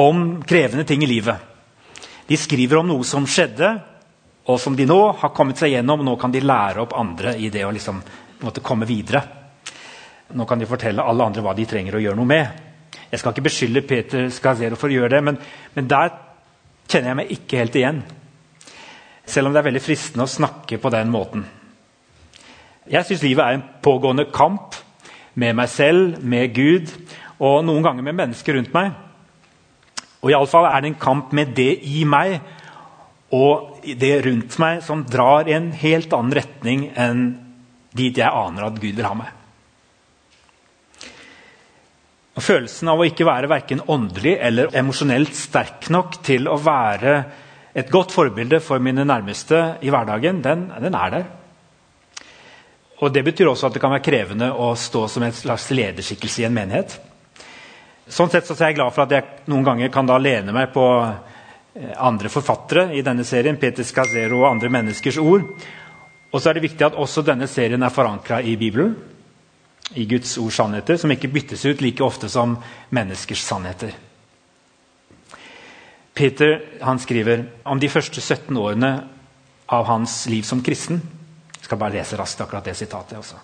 om 0.04 0.42
krevende 0.44 0.84
ting 0.84 1.06
i 1.06 1.08
livet, 1.08 1.38
de 2.28 2.38
skriver 2.38 2.80
om 2.80 2.88
noe 2.88 3.04
som 3.04 3.26
skjedde, 3.28 3.74
og 4.48 4.60
som 4.60 4.76
de 4.76 4.86
nå 4.88 5.00
har 5.20 5.34
kommet 5.36 5.60
seg 5.60 5.74
gjennom. 5.74 6.00
og 6.00 6.08
Nå 6.08 6.14
kan 6.20 6.32
de 6.32 6.40
lære 6.44 6.80
opp 6.84 6.94
andre 6.96 7.34
i 7.36 7.50
det 7.52 7.66
å 7.68 7.72
liksom, 7.76 8.02
komme 8.64 8.88
videre. 8.90 9.41
Nå 10.34 10.46
kan 10.50 10.60
de 10.60 10.70
fortelle 10.70 11.04
alle 11.04 11.26
andre 11.26 11.44
hva 11.46 11.54
de 11.58 11.66
trenger 11.70 11.98
å 11.98 12.04
gjøre 12.04 12.20
noe 12.20 12.30
med. 12.30 12.60
Jeg 13.12 13.20
skal 13.20 13.34
ikke 13.34 13.48
beskylde 13.48 13.84
Peter 13.88 14.30
Skazero 14.32 14.78
for 14.80 14.92
å 14.92 14.96
gjøre 14.96 15.16
det, 15.16 15.24
men, 15.28 15.40
men 15.76 15.88
der 15.92 16.14
kjenner 16.88 17.12
jeg 17.12 17.20
meg 17.20 17.34
ikke 17.36 17.60
helt 17.60 17.76
igjen. 17.80 18.04
Selv 19.28 19.48
om 19.48 19.54
det 19.54 19.62
er 19.62 19.68
veldig 19.70 19.84
fristende 19.84 20.28
å 20.28 20.32
snakke 20.32 20.80
på 20.82 20.92
den 20.94 21.12
måten. 21.12 21.44
Jeg 22.92 23.06
syns 23.08 23.24
livet 23.24 23.44
er 23.46 23.58
en 23.58 23.68
pågående 23.84 24.28
kamp 24.34 24.76
med 25.40 25.56
meg 25.56 25.70
selv, 25.72 26.18
med 26.24 26.56
Gud 26.56 26.90
og 27.42 27.62
noen 27.66 27.86
ganger 27.86 28.06
med 28.06 28.18
mennesker 28.18 28.58
rundt 28.58 28.74
meg. 28.76 28.92
Og 30.22 30.34
iallfall 30.34 30.68
er 30.70 30.82
det 30.82 30.92
en 30.92 31.02
kamp 31.02 31.32
med 31.36 31.54
det 31.58 31.72
i 31.88 32.04
meg 32.06 32.40
og 33.32 33.86
det 33.98 34.16
rundt 34.26 34.58
meg 34.62 34.82
som 34.86 35.06
drar 35.08 35.48
i 35.50 35.56
en 35.56 35.72
helt 35.72 36.12
annen 36.14 36.36
retning 36.36 36.90
enn 37.00 37.24
dit 37.96 38.18
jeg 38.18 38.28
aner 38.28 38.68
at 38.68 38.80
Gud 38.80 38.98
vil 38.98 39.08
ha 39.08 39.16
meg. 39.18 39.41
Og 42.32 42.44
Følelsen 42.46 42.88
av 42.88 43.02
å 43.02 43.06
ikke 43.08 43.28
være 43.28 43.50
verken 43.52 43.82
åndelig 43.92 44.38
eller 44.40 44.72
emosjonelt 44.80 45.36
sterk 45.36 45.90
nok 45.92 46.22
til 46.24 46.48
å 46.48 46.56
være 46.64 47.16
et 47.76 47.92
godt 47.92 48.14
forbilde 48.16 48.62
for 48.64 48.84
mine 48.84 49.04
nærmeste 49.08 49.60
i 49.84 49.92
hverdagen, 49.92 50.40
den, 50.44 50.70
den, 50.72 50.96
er 50.96 51.12
der. 51.12 51.26
Og 53.02 53.12
Det 53.12 53.24
betyr 53.26 53.52
også 53.52 53.68
at 53.68 53.76
det 53.76 53.82
kan 53.84 53.92
være 53.92 54.06
krevende 54.06 54.52
å 54.54 54.72
stå 54.80 55.08
som 55.12 55.24
en 55.26 55.36
slags 55.36 55.68
lederskikkelse 55.76 56.44
i 56.44 56.48
en 56.48 56.56
menighet. 56.56 56.96
Sånn 58.08 58.32
sett 58.32 58.48
så 58.48 58.56
er 58.56 58.72
jeg 58.72 58.80
glad 58.80 58.96
for 58.96 59.06
at 59.06 59.16
jeg 59.16 59.52
noen 59.52 59.68
ganger 59.68 59.92
kan 59.92 60.08
da 60.08 60.20
lene 60.20 60.56
meg 60.56 60.72
på 60.72 60.88
eh, 61.04 61.94
andre 62.00 62.32
forfattere 62.32 62.92
i 62.96 63.04
denne 63.04 63.24
serien, 63.28 63.60
Peter 63.60 63.88
Scazero 63.88 64.44
og 64.44 64.52
andre 64.54 64.72
menneskers 64.72 65.20
ord. 65.20 65.48
Og 66.32 66.40
så 66.40 66.52
er 66.52 66.60
det 66.60 66.68
viktig 66.68 66.88
at 66.88 67.00
også 67.00 67.24
denne 67.28 67.48
serien 67.52 67.84
er 67.84 67.92
forankra 67.92 68.40
i 68.44 68.56
Bibelen 68.60 68.96
i 69.96 70.06
Guds 70.06 70.38
ords 70.38 70.56
sannheter, 70.56 70.98
som 70.98 71.12
ikke 71.12 71.32
byttes 71.32 71.66
ut 71.66 71.82
like 71.82 72.04
ofte 72.04 72.30
som 72.30 72.58
menneskers 72.96 73.44
sannheter. 73.44 73.94
Peter 76.14 76.60
han 76.82 77.00
skriver 77.00 77.46
om 77.64 77.80
de 77.80 77.90
første 77.90 78.22
17 78.22 78.58
årene 78.58 78.92
av 79.72 79.88
hans 79.88 80.26
liv 80.30 80.44
som 80.44 80.62
kristen. 80.64 81.00
Jeg 81.56 81.70
skal 81.70 81.80
bare 81.80 81.96
lese 81.96 82.20
raskt 82.20 82.42
akkurat 82.44 82.68
det 82.68 82.76
sitatet. 82.76 83.18
også. 83.18 83.40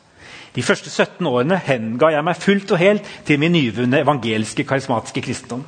De 0.56 0.64
første 0.64 0.90
17 0.90 1.28
årene 1.28 1.60
henga 1.64 2.10
jeg 2.12 2.26
meg 2.26 2.40
fullt 2.42 2.72
og 2.74 2.82
helt 2.82 3.10
til 3.26 3.40
min 3.40 3.54
nyvunne 3.54 4.02
evangeliske 4.02 4.66
karismatiske 4.68 5.22
kristendom. 5.22 5.64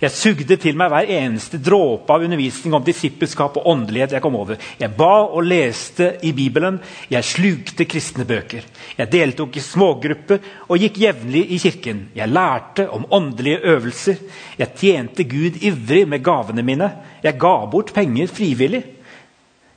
Jeg 0.00 0.16
sugde 0.16 0.56
til 0.56 0.78
meg 0.80 0.88
hver 0.88 1.10
eneste 1.12 1.58
dråpe 1.60 2.14
av 2.14 2.22
undervisning 2.24 2.72
om 2.72 2.84
disippelskap 2.84 3.58
og 3.60 3.66
åndelighet 3.68 4.14
jeg 4.16 4.24
kom 4.24 4.38
over. 4.38 4.56
Jeg 4.80 4.94
ba 4.96 5.26
og 5.26 5.44
leste 5.44 6.14
i 6.24 6.32
Bibelen. 6.36 6.78
Jeg 7.12 7.28
slukte 7.28 7.84
kristne 7.84 8.24
bøker. 8.24 8.64
Jeg 8.96 9.12
deltok 9.12 9.58
i 9.60 9.64
smågrupper 9.64 10.40
og 10.70 10.80
gikk 10.80 11.02
jevnlig 11.04 11.44
i 11.52 11.60
kirken. 11.60 12.06
Jeg 12.16 12.32
lærte 12.32 12.88
om 12.88 13.04
åndelige 13.12 13.60
øvelser. 13.74 14.24
Jeg 14.56 14.74
tjente 14.80 15.28
Gud 15.28 15.60
ivrig 15.60 16.06
med 16.08 16.24
gavene 16.24 16.64
mine. 16.64 16.90
Jeg 17.20 17.36
ga 17.36 17.54
bort 17.68 17.92
penger 17.92 18.32
frivillig. 18.32 18.82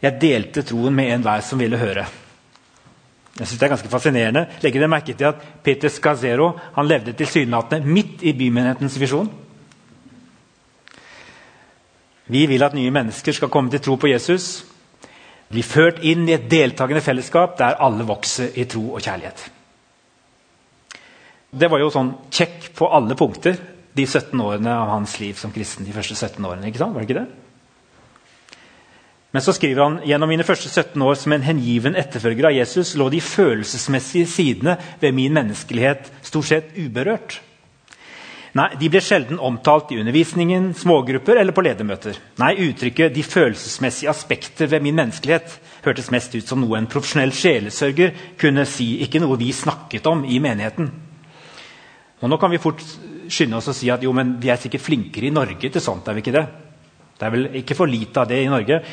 Jeg 0.04 0.20
delte 0.24 0.64
troen 0.64 0.96
med 0.96 1.18
enhver 1.18 1.44
som 1.44 1.60
ville 1.60 1.80
høre. 1.80 2.08
Jeg 3.34 3.48
synes 3.48 3.60
det 3.60 3.66
er 3.66 3.76
ganske 3.76 3.92
fascinerende. 3.92 4.48
Legger 4.64 4.84
dere 4.84 4.96
merke 4.96 5.16
til 5.18 5.34
at 5.34 5.44
Peter 5.66 5.92
Scazero 5.92 6.54
han 6.76 6.88
levde 6.88 7.16
tilsynelatende 7.18 7.92
midt 7.92 8.22
i 8.24 8.36
bymenighetens 8.38 9.00
visjon? 9.02 9.32
Vi 12.32 12.46
vil 12.48 12.64
at 12.64 12.76
nye 12.78 12.94
mennesker 12.94 13.36
skal 13.36 13.52
komme 13.52 13.72
til 13.74 13.82
tro 13.84 13.98
på 14.00 14.12
Jesus. 14.12 14.64
Bli 15.52 15.64
ført 15.66 16.00
inn 16.08 16.28
i 16.30 16.36
et 16.38 16.48
deltakende 16.50 17.04
fellesskap 17.04 17.58
der 17.60 17.82
alle 17.84 18.08
vokser 18.08 18.56
i 18.56 18.66
tro 18.70 18.94
og 18.96 19.04
kjærlighet. 19.04 19.44
Det 21.54 21.70
var 21.70 21.84
jo 21.84 21.92
sånn 21.94 22.16
check 22.34 22.72
på 22.74 22.88
alle 22.90 23.18
punkter 23.20 23.60
de 23.94 24.06
17 24.08 24.40
årene 24.42 24.74
av 24.74 24.90
hans 24.96 25.20
liv 25.22 25.38
som 25.38 25.52
kristen. 25.54 25.86
de 25.86 25.94
første 25.94 26.16
17 26.16 26.46
årene, 26.46 26.68
ikke 26.68 26.82
sant? 26.82 26.96
Var 26.96 27.04
det 27.04 27.10
ikke 27.10 27.20
det? 27.20 27.30
Men 29.34 29.42
så 29.42 29.54
skriver 29.54 29.82
han 29.84 30.00
gjennom 30.06 30.30
mine 30.30 30.46
første 30.46 30.70
17 30.70 31.02
år 31.02 31.16
som 31.18 31.34
en 31.34 31.46
hengiven 31.46 31.96
etterfølger 31.98 32.50
av 32.50 32.54
Jesus 32.54 32.94
lå 32.98 33.08
de 33.10 33.22
følelsesmessige 33.22 34.30
sidene 34.30 34.78
ved 35.02 35.14
min 35.18 35.34
menneskelighet 35.34 36.12
stort 36.22 36.50
sett 36.50 36.78
uberørt. 36.78 37.40
Nei, 38.54 38.68
De 38.78 38.90
ble 38.90 39.02
sjelden 39.02 39.40
omtalt 39.42 39.92
i 39.92 39.98
undervisningen, 39.98 40.74
smågrupper 40.78 41.40
eller 41.42 41.56
på 41.58 41.64
ledermøter. 41.66 42.20
Nei, 42.38 42.54
Uttrykket 42.68 43.14
'de 43.14 43.24
følelsesmessige 43.24 44.10
aspekter 44.10 44.68
ved 44.70 44.82
min 44.82 44.96
menneskelighet' 44.96 45.58
hørtes 45.84 46.12
mest 46.12 46.36
ut 46.36 46.48
som 46.48 46.62
noe 46.62 46.78
en 46.78 46.88
profesjonell 46.88 47.34
sjelesørger 47.34 48.14
kunne 48.38 48.66
si, 48.66 49.02
ikke 49.02 49.20
noe 49.20 49.38
vi 49.38 49.52
snakket 49.52 50.06
om 50.06 50.24
i 50.26 50.40
menigheten. 50.40 50.92
Og 52.22 52.30
Nå 52.30 52.38
kan 52.38 52.52
vi 52.52 52.62
fort 52.62 52.82
skynde 53.28 53.58
oss 53.58 53.68
å 53.68 53.74
si 53.74 53.90
at 53.90 54.04
jo, 54.04 54.14
men 54.14 54.40
de 54.40 54.50
er 54.50 54.62
sikkert 54.62 54.86
flinkere 54.86 55.28
i 55.28 55.34
Norge 55.34 55.70
til 55.70 55.82
sånt. 55.82 56.08
er 56.08 56.14
vi 56.14 56.22
ikke 56.22 56.32
Det 56.32 56.48
Det 57.20 57.26
er 57.26 57.32
vel 57.32 57.56
ikke 57.56 57.76
for 57.76 57.86
lite 57.86 58.20
av 58.20 58.28
det 58.28 58.44
i 58.44 58.50
Norge. 58.50 58.84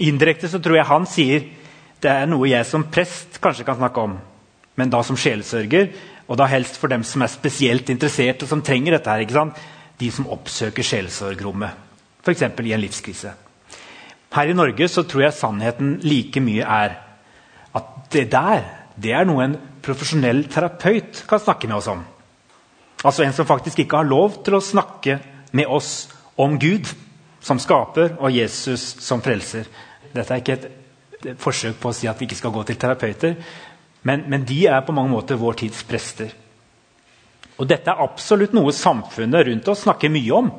Indirekte 0.00 0.48
så 0.48 0.58
tror 0.58 0.76
jeg 0.76 0.86
han 0.86 1.06
sier 1.06 1.44
det 2.02 2.10
er 2.10 2.26
noe 2.26 2.48
jeg 2.48 2.66
som 2.66 2.84
prest 2.84 3.40
kanskje 3.40 3.64
kan 3.64 3.76
snakke 3.76 4.00
om, 4.00 4.18
men 4.76 4.90
da 4.90 5.02
som 5.02 5.16
sjelesørger 5.16 5.92
og 6.28 6.38
da 6.38 6.46
helst 6.50 6.78
for 6.80 6.92
dem 6.92 7.04
som 7.06 7.22
er 7.24 7.32
spesielt 7.32 7.90
interessert 7.92 8.42
og 8.42 8.50
som 8.50 8.62
trenger 8.62 8.96
dette. 8.96 9.10
her, 9.10 9.24
ikke 9.24 9.38
sant? 9.38 9.62
De 9.98 10.10
som 10.10 10.28
oppsøker 10.32 10.82
sjelesorgrommet, 10.82 11.70
f.eks. 12.24 12.42
i 12.42 12.72
en 12.72 12.80
livskrise. 12.80 13.32
Her 14.32 14.48
i 14.48 14.56
Norge 14.56 14.88
så 14.88 15.02
tror 15.04 15.26
jeg 15.26 15.36
sannheten 15.36 15.98
like 16.02 16.40
mye 16.40 16.64
er 16.64 16.96
at 17.76 17.90
det 18.12 18.30
der 18.32 18.62
det 18.96 19.12
er 19.16 19.24
noe 19.28 19.44
en 19.44 19.56
profesjonell 19.84 20.44
terapeut 20.52 21.22
kan 21.28 21.40
snakke 21.40 21.68
med 21.68 21.78
oss 21.78 21.88
om. 21.92 22.02
Altså 23.02 23.24
en 23.24 23.32
som 23.34 23.48
faktisk 23.48 23.82
ikke 23.82 24.02
har 24.02 24.08
lov 24.08 24.42
til 24.44 24.56
å 24.56 24.62
snakke 24.62 25.18
med 25.56 25.66
oss 25.66 26.08
om 26.40 26.58
Gud 26.60 26.88
som 27.42 27.58
skaper 27.60 28.14
og 28.20 28.30
Jesus 28.32 28.84
som 29.02 29.22
frelser. 29.24 29.66
Dette 30.12 30.34
er 30.36 30.42
ikke 30.42 30.58
et 30.58 31.40
forsøk 31.40 31.78
på 31.80 31.90
å 31.90 31.96
si 31.96 32.08
at 32.10 32.20
vi 32.20 32.28
ikke 32.28 32.38
skal 32.38 32.54
gå 32.54 32.62
til 32.68 32.78
terapeuter. 32.78 33.36
Men, 34.02 34.24
men, 34.26 34.44
de 34.44 34.64
er 34.66 34.82
på 34.82 34.94
mange 34.94 35.12
måter 35.12 35.38
vår 35.38 35.60
tids 35.62 35.82
prester. 35.86 36.32
Og 37.60 37.68
dette 37.70 37.90
er 37.92 38.02
absolutt 38.02 38.54
noe 38.56 38.74
samfunnet 38.74 39.46
rundt 39.46 39.68
oss 39.70 39.84
snakker 39.86 40.10
mye 40.10 40.34
om. 40.34 40.50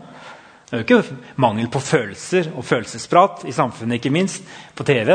Det 0.70 0.78
er 0.78 0.84
jo 0.84 0.86
ikke 0.88 1.18
mangel 1.44 1.68
på 1.70 1.82
følelser 1.84 2.54
og 2.56 2.66
følelsesprat 2.66 3.44
i 3.50 3.56
samfunnet, 3.56 4.00
ikke 4.00 4.14
minst 4.14 4.48
på 4.78 4.86
TV. 4.88 5.12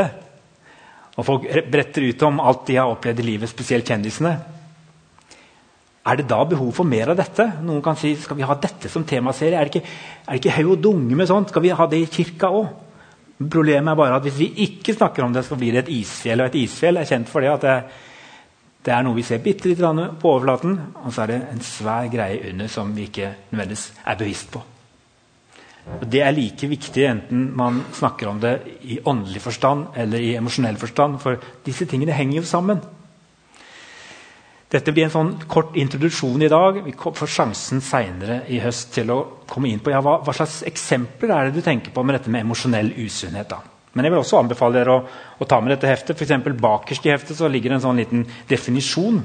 Og 1.17 1.25
folk 1.25 1.47
bretter 1.71 2.05
ut 2.05 2.23
om 2.27 2.39
alt 2.39 2.67
de 2.69 2.77
har 2.79 2.91
opplevd 2.91 3.23
i 3.23 3.27
livet, 3.31 3.51
spesielt 3.51 3.89
kjendisene. 3.89 4.37
Er 6.09 6.19
det 6.19 6.29
da 6.29 6.39
behov 6.47 6.69
for 6.77 6.87
mer 6.87 7.11
av 7.11 7.17
dette? 7.19 7.43
Noen 7.65 7.81
kan 7.83 7.97
si 7.99 8.13
skal 8.17 8.37
vi 8.39 8.45
ha 8.47 8.55
dette 8.61 8.91
som 8.91 9.03
temaserie. 9.05 9.57
Er 9.57 9.67
det 9.67 9.81
ikke, 9.81 9.97
er 10.47 10.55
haug 10.61 10.77
og 10.77 10.85
dunge 10.85 11.17
med 11.17 11.27
sånt? 11.29 11.51
Skal 11.51 11.65
vi 11.65 11.73
ha 11.75 11.89
det 11.89 11.99
i 12.05 12.07
kirka 12.09 12.53
òg? 12.55 12.69
Problemet 13.39 13.93
er 13.93 13.99
bare 13.99 14.17
at 14.19 14.25
hvis 14.25 14.39
vi 14.39 14.47
ikke 14.65 14.95
snakker 14.95 15.25
om 15.25 15.35
det, 15.35 15.45
så 15.47 15.57
blir 15.59 15.75
det 15.75 15.85
et 15.85 15.91
isfjell. 15.99 16.41
Og 16.43 16.49
et 16.49 16.61
isfjell 16.63 16.99
er 16.99 17.07
kjent 17.07 17.29
for 17.31 17.43
det 17.43 17.51
at 17.51 17.67
det, 17.67 17.75
det 18.89 18.95
er 18.95 19.05
noe 19.05 19.13
vi 19.19 19.21
ser 19.21 19.41
bitte 19.43 19.69
litt 19.69 19.81
på 19.83 20.31
overflaten, 20.31 20.71
og 21.03 21.13
så 21.13 21.21
er 21.21 21.29
det 21.29 21.39
en 21.51 21.61
svær 21.61 22.07
greie 22.09 22.41
under 22.49 22.69
som 22.73 22.89
vi 22.95 23.05
ikke 23.05 23.27
nødvendigvis 23.51 23.83
er 24.01 24.17
bevisst 24.17 24.49
på. 24.49 24.63
Og 25.99 26.07
Det 26.09 26.21
er 26.25 26.33
like 26.33 26.67
viktig 26.67 27.05
enten 27.05 27.51
man 27.57 27.83
snakker 27.93 28.27
om 28.27 28.39
det 28.41 28.55
i 28.81 28.99
åndelig 29.05 29.41
forstand 29.41 29.93
eller 29.95 30.19
i 30.19 30.33
emosjonell 30.35 30.77
forstand, 30.77 31.19
for 31.21 31.37
disse 31.65 31.85
tingene 31.85 32.17
henger 32.17 32.41
jo 32.41 32.49
sammen. 32.49 32.81
Dette 34.69 34.93
blir 34.93 35.05
en 35.05 35.13
sånn 35.13 35.31
kort 35.49 35.77
introduksjon 35.77 36.41
i 36.45 36.49
dag. 36.49 36.83
Vi 36.85 36.93
får 36.93 37.29
sjansen 37.29 37.81
senere 37.81 38.43
i 38.49 38.59
høst 38.61 38.91
til 38.93 39.09
å 39.13 39.21
komme 39.49 39.69
inn 39.69 39.81
på 39.81 39.93
ja, 39.93 40.01
hva, 40.01 40.19
hva, 40.25 40.33
slags 40.33 40.63
eksempler 40.65 41.33
er 41.33 41.49
det 41.49 41.61
du 41.61 41.65
tenker 41.65 41.93
på 41.93 42.03
med 42.05 42.17
dette 42.17 42.33
med 42.33 42.45
emosjonell 42.45 42.91
usunnhet. 42.97 43.49
da? 43.49 43.61
Men 43.93 44.05
jeg 44.05 44.13
vil 44.13 44.21
også 44.21 44.39
anbefale 44.43 44.77
dere 44.77 44.95
å, 44.95 44.99
å 45.41 45.47
ta 45.49 45.57
med 45.63 45.73
dette 45.73 45.89
heftet. 45.89 46.19
For 46.19 46.61
bakerst 46.61 47.07
i 47.07 47.13
heftet 47.13 47.41
ligger 47.49 47.75
en 47.75 47.83
sånn 47.83 48.01
liten 48.01 48.25
definisjon. 48.49 49.23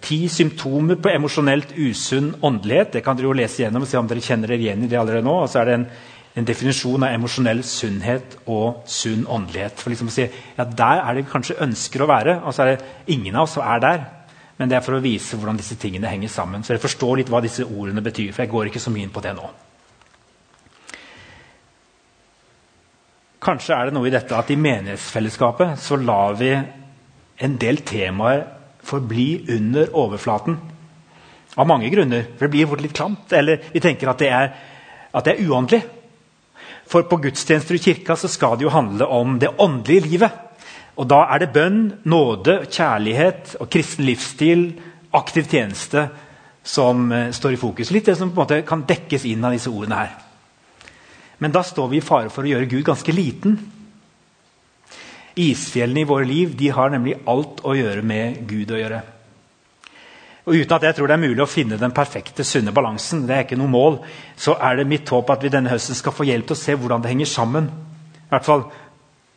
Ti 0.00 0.18
symptomer 0.32 0.96
på 1.00 1.12
emosjonelt 1.12 1.74
usunn 1.76 2.34
åndelighet. 2.44 2.94
Det 2.96 3.04
kan 3.04 3.16
dere 3.16 3.30
jo 3.30 3.36
lese 3.36 3.64
gjennom 3.64 3.84
og 3.84 3.90
se 3.90 4.00
om 4.00 4.08
dere 4.08 4.24
kjenner 4.24 4.52
dere 4.52 4.64
igjen 4.64 4.84
i 4.84 4.90
det 4.90 5.00
allerede 5.00 5.24
nå. 5.26 5.36
Og 5.44 5.48
så 5.52 5.62
er 5.62 5.70
det 5.70 5.78
en, 5.78 5.86
en 6.40 6.48
definisjon 6.48 7.08
av 7.08 7.16
emosjonell 7.16 7.64
sunnhet 7.66 8.38
og 8.46 8.84
sunn 8.88 9.24
åndelighet. 9.24 9.80
For 9.80 9.92
liksom 9.92 10.12
å 10.12 10.16
si, 10.16 10.28
ja, 10.28 10.64
Der 10.64 11.02
er 11.02 11.16
det 11.16 11.24
vi 11.24 11.32
kanskje 11.32 11.60
ønsker 11.64 12.04
å 12.04 12.10
være, 12.12 12.38
og 12.44 12.56
så 12.56 12.64
er 12.64 12.74
det 12.74 13.14
ingen 13.16 13.36
av 13.36 13.48
oss 13.48 13.56
som 13.56 13.64
er 13.64 13.84
der. 13.84 14.06
Men 14.60 14.68
det 14.68 14.76
er 14.76 14.84
for 14.84 14.98
å 14.98 15.04
vise 15.04 15.40
hvordan 15.40 15.56
disse 15.56 15.78
tingene 15.80 16.12
henger 16.12 16.28
sammen. 16.28 16.60
Så 16.60 16.74
dere 16.74 16.84
forstår 16.84 17.22
litt 17.22 17.32
hva 17.32 17.40
disse 17.40 17.64
ordene 17.64 18.04
betyr. 18.04 18.32
for 18.32 18.44
jeg 18.44 18.52
går 18.52 18.68
ikke 18.68 18.82
så 18.84 18.92
mye 18.92 19.08
inn 19.08 19.14
på 19.14 19.24
det 19.24 19.32
nå. 19.36 19.48
Kanskje 23.40 23.76
er 23.76 23.88
det 23.88 23.96
noe 23.96 24.08
i 24.08 24.12
dette 24.12 24.36
at 24.36 24.50
i 24.52 24.58
menighetsfellesskapet 24.60 25.78
så 25.80 25.96
lar 25.96 26.34
vi 26.36 26.50
en 27.40 27.54
del 27.60 27.80
temaer 27.88 28.42
forbli 28.84 29.46
under 29.56 29.94
overflaten. 29.96 30.58
Av 31.56 31.66
mange 31.68 31.88
grunner. 31.92 32.26
For 32.36 32.46
det 32.46 32.52
blir 32.52 32.68
fort 32.68 32.84
litt 32.84 32.96
klamt. 32.96 33.32
Eller 33.32 33.64
vi 33.72 33.80
tenker 33.80 34.12
at 34.12 34.20
det 34.20 34.28
er, 34.28 34.52
at 35.16 35.26
det 35.26 35.34
er 35.34 35.48
uåndelig. 35.48 35.80
For 36.90 37.06
på 37.08 37.20
gudstjenester 37.24 37.78
i 37.78 37.82
kirka 37.82 38.16
så 38.18 38.28
skal 38.28 38.58
det 38.58 38.66
jo 38.66 38.74
handle 38.74 39.08
om 39.08 39.38
det 39.40 39.52
åndelige 39.56 40.06
livet. 40.08 40.38
Og 41.00 41.08
da 41.08 41.22
er 41.32 41.40
det 41.40 41.52
bønn, 41.54 41.82
nåde, 42.04 42.64
kjærlighet 42.68 43.56
og 43.60 43.70
kristen 43.72 44.04
livsstil, 44.04 44.66
aktiv 45.16 45.48
tjeneste, 45.48 46.10
som 46.60 47.06
uh, 47.08 47.30
står 47.32 47.56
i 47.56 47.60
fokus. 47.60 47.92
Litt 47.94 48.10
det 48.10 48.18
som 48.18 48.34
på 48.34 48.36
en 48.36 48.44
måte 48.44 48.64
kan 48.68 48.84
dekkes 48.88 49.24
inn 49.30 49.46
av 49.46 49.56
disse 49.56 49.72
ordene 49.72 50.02
her. 50.02 50.18
Men 51.40 51.52
da 51.54 51.62
står 51.64 51.88
vi 51.88 52.00
i 52.00 52.04
fare 52.04 52.30
for 52.32 52.44
å 52.44 52.50
gjøre 52.50 52.68
Gud 52.68 52.84
ganske 52.86 53.14
liten. 53.14 53.56
Isfjellene 55.40 56.02
i 56.02 56.08
våre 56.08 56.26
liv 56.28 56.52
de 56.58 56.68
har 56.74 56.92
nemlig 56.92 57.16
alt 57.30 57.62
å 57.64 57.74
gjøre 57.76 58.04
med 58.04 58.42
Gud 58.50 58.74
å 58.74 58.80
gjøre. 58.80 59.00
Og 60.48 60.56
Uten 60.56 60.74
at 60.76 60.84
jeg 60.88 60.96
tror 60.96 61.08
det 61.08 61.16
er 61.16 61.22
mulig 61.22 61.42
å 61.44 61.48
finne 61.48 61.78
den 61.80 61.94
perfekte, 61.94 62.44
sunne 62.44 62.72
balansen, 62.74 63.26
det 63.28 63.36
er 63.36 63.44
ikke 63.44 63.58
noe 63.60 63.70
mål, 63.70 63.98
så 64.40 64.56
er 64.56 64.80
det 64.80 64.88
mitt 64.88 65.08
håp 65.12 65.28
at 65.30 65.44
vi 65.44 65.52
denne 65.52 65.70
høsten 65.72 65.96
skal 65.96 66.14
få 66.16 66.26
hjelp 66.28 66.48
til 66.48 66.56
å 66.56 66.60
se 66.60 66.76
hvordan 66.76 67.04
det 67.04 67.12
henger 67.12 67.28
sammen. 67.30 67.68
I 68.24 68.32
hvert 68.32 68.48
fall 68.48 68.64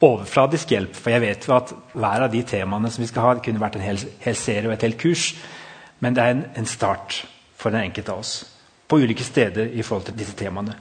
overfladisk 0.03 0.73
hjelp, 0.73 0.95
for 0.97 1.13
jeg 1.13 1.23
vet 1.23 1.47
jo 1.47 1.55
at 1.55 1.73
hver 1.93 2.25
av 2.25 2.31
de 2.33 2.41
temaene 2.47 2.91
som 2.91 3.03
vi 3.03 3.09
skal 3.11 3.27
ha, 3.27 3.35
det 3.35 3.45
kunne 3.45 3.61
vært 3.61 3.77
en 3.79 3.85
hel, 3.85 4.01
hel 4.23 4.39
serie 4.39 4.67
og 4.67 4.75
et 4.75 4.87
helt 4.87 4.99
kurs, 4.99 5.29
men 6.03 6.15
det 6.15 6.23
er 6.23 6.35
en, 6.35 6.43
en 6.63 6.67
start 6.67 7.21
for 7.59 7.71
den 7.71 7.85
enkelte 7.87 8.15
av 8.15 8.23
oss. 8.23 8.33
På 8.87 8.99
ulike 8.99 9.23
steder 9.23 9.71
i 9.71 9.85
forhold 9.85 10.09
til 10.09 10.17
disse 10.19 10.35
temaene. 10.39 10.75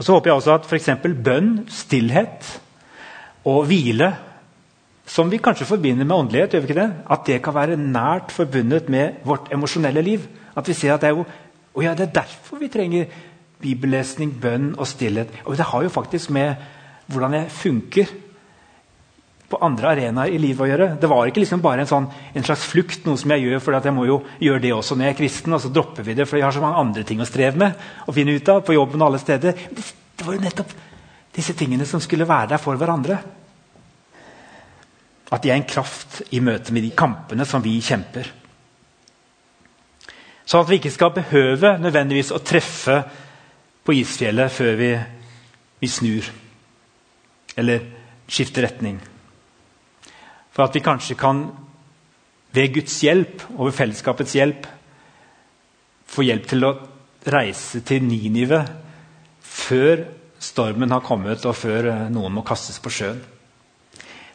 Og 0.00 0.04
Så 0.04 0.16
håper 0.16 0.30
jeg 0.30 0.38
også 0.40 0.54
at 0.56 0.66
f.eks. 0.66 0.88
bønn, 1.24 1.66
stillhet 1.68 2.46
og 3.44 3.66
hvile, 3.68 4.14
som 5.04 5.28
vi 5.28 5.40
kanskje 5.42 5.66
forbinder 5.68 6.06
med 6.08 6.16
åndelighet, 6.16 6.54
gjør 6.54 6.62
vi 6.64 6.70
ikke 6.70 6.80
det? 6.80 6.92
at 7.10 7.26
det 7.26 7.42
kan 7.42 7.54
være 7.54 7.76
nært 7.76 8.32
forbundet 8.32 8.88
med 8.88 9.20
vårt 9.24 9.52
emosjonelle 9.52 10.02
liv. 10.02 10.24
At 10.56 10.68
vi 10.68 10.72
ser 10.72 10.94
at 10.94 11.00
det 11.02 11.10
er 11.10 11.18
jo 11.18 11.24
og 11.74 11.84
ja, 11.84 11.92
det 11.94 12.08
er 12.08 12.22
derfor 12.22 12.58
vi 12.58 12.68
trenger 12.68 13.04
bibellesning, 13.60 14.32
bønn 14.40 14.72
og 14.78 14.88
stillhet. 14.88 15.28
Og 15.44 15.56
det 15.56 15.66
har 15.68 15.82
jo 15.82 15.88
faktisk 15.92 16.30
med 16.30 16.54
hvordan 17.06 17.34
jeg 17.34 17.50
funker 17.50 18.06
på 19.50 19.58
andre 19.66 19.90
arenaer 19.90 20.30
i 20.30 20.38
livet 20.38 20.62
å 20.62 20.68
gjøre. 20.68 20.86
Det 21.02 21.08
var 21.10 21.26
ikke 21.26 21.42
liksom 21.42 21.62
bare 21.64 21.82
en, 21.82 21.90
sånn, 21.90 22.06
en 22.06 22.44
slags 22.46 22.68
flukt, 22.70 23.02
noe 23.06 23.18
som 23.18 23.32
jeg 23.34 23.48
gjør 23.48 23.64
fordi 23.64 23.90
jeg 23.90 23.96
må 23.96 24.06
jo 24.06 24.20
gjøre 24.38 24.62
det 24.62 24.70
også 24.76 24.94
når 24.94 25.08
jeg 25.08 25.14
er 25.16 25.18
kristen. 25.18 25.56
og 25.56 25.62
så 25.64 25.72
dropper 25.74 26.06
vi 26.06 26.14
det, 26.14 26.26
for 26.30 26.38
jeg 26.38 26.46
har 26.46 26.54
så 26.54 26.62
mange 26.62 26.84
andre 26.84 27.04
ting 27.08 27.22
å 27.22 27.26
streve 27.26 27.58
med. 27.58 27.88
og 28.06 28.14
finne 28.14 28.36
ut 28.38 28.52
av, 28.54 28.62
på 28.62 28.78
jobben 28.78 29.02
og 29.02 29.08
alle 29.08 29.22
steder. 29.22 29.66
Det 29.74 30.26
var 30.26 30.38
jo 30.38 30.44
nettopp 30.44 30.74
disse 31.34 31.54
tingene 31.58 31.86
som 31.86 32.02
skulle 32.02 32.28
være 32.28 32.54
der 32.54 32.62
for 32.62 32.78
hverandre. 32.78 33.18
At 35.30 35.42
de 35.42 35.50
er 35.50 35.58
en 35.58 35.66
kraft 35.66 36.22
i 36.30 36.42
møte 36.42 36.74
med 36.74 36.86
de 36.86 36.94
kampene 36.94 37.46
som 37.46 37.62
vi 37.62 37.76
kjemper. 37.82 38.30
Sånn 40.46 40.62
at 40.62 40.70
vi 40.70 40.78
ikke 40.78 40.94
skal 40.94 41.14
behøve 41.14 41.76
nødvendigvis 41.78 42.32
å 42.34 42.42
treffe 42.42 43.02
på 43.86 43.94
isfjellet 43.98 44.50
før 44.50 44.76
vi, 44.78 44.90
vi 45.82 45.90
snur. 45.90 46.26
Eller 47.58 47.86
skifter 48.30 48.66
retning. 48.66 49.00
For 50.50 50.66
at 50.66 50.74
vi 50.74 50.82
kanskje 50.84 51.18
kan, 51.18 51.44
ved 52.52 52.74
Guds 52.74 52.96
hjelp 53.04 53.44
og 53.56 53.68
ved 53.68 53.76
fellesskapets 53.76 54.36
hjelp, 54.38 54.66
få 56.10 56.26
hjelp 56.26 56.48
til 56.50 56.66
å 56.66 56.72
reise 57.30 57.82
til 57.86 58.02
Ninive 58.02 58.64
før 59.40 60.06
stormen 60.40 60.90
har 60.90 61.04
kommet, 61.04 61.44
og 61.46 61.54
før 61.56 61.90
eh, 61.92 62.08
noen 62.12 62.34
må 62.34 62.42
kastes 62.46 62.80
på 62.82 62.92
sjøen. 62.92 63.20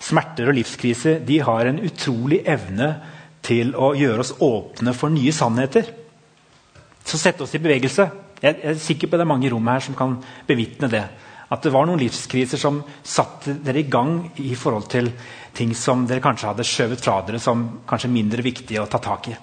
Smerter 0.05 0.51
og 0.51 0.57
livskriser 0.59 1.21
de 1.25 1.39
har 1.41 1.65
en 1.65 1.81
utrolig 1.81 2.43
evne 2.45 2.91
til 3.45 3.73
å 3.73 3.93
gjøre 3.97 4.21
oss 4.21 4.35
åpne 4.43 4.93
for 4.97 5.13
nye 5.13 5.33
sannheter. 5.33 5.89
Så 7.05 7.17
sette 7.21 7.45
oss 7.45 7.55
i 7.57 7.61
bevegelse. 7.61 8.07
Jeg 8.41 8.59
er 8.61 8.77
sikker 8.81 9.09
på 9.09 9.17
det 9.17 9.25
er 9.25 9.31
mange 9.31 9.47
i 9.47 9.51
rommet 9.53 9.77
her 9.77 9.85
som 9.87 9.97
kan 9.97 10.17
bevitne 10.47 10.89
det. 10.91 11.03
At 11.53 11.61
det 11.61 11.73
var 11.73 11.85
noen 11.85 12.01
livskriser 12.01 12.57
som 12.57 12.79
satte 13.05 13.53
dere 13.61 13.83
i 13.83 13.89
gang 13.89 14.31
i 14.41 14.55
forhold 14.57 14.87
til 14.89 15.11
ting 15.55 15.75
som 15.77 16.07
dere 16.09 16.23
kanskje 16.23 16.49
hadde 16.49 16.65
skjøvet 16.65 17.03
fra 17.03 17.19
dere 17.27 17.41
som 17.41 17.65
kanskje 17.87 18.11
mindre 18.11 18.45
viktige 18.45 18.81
å 18.81 18.89
ta 18.89 19.01
tak 19.03 19.29
i. 19.29 19.35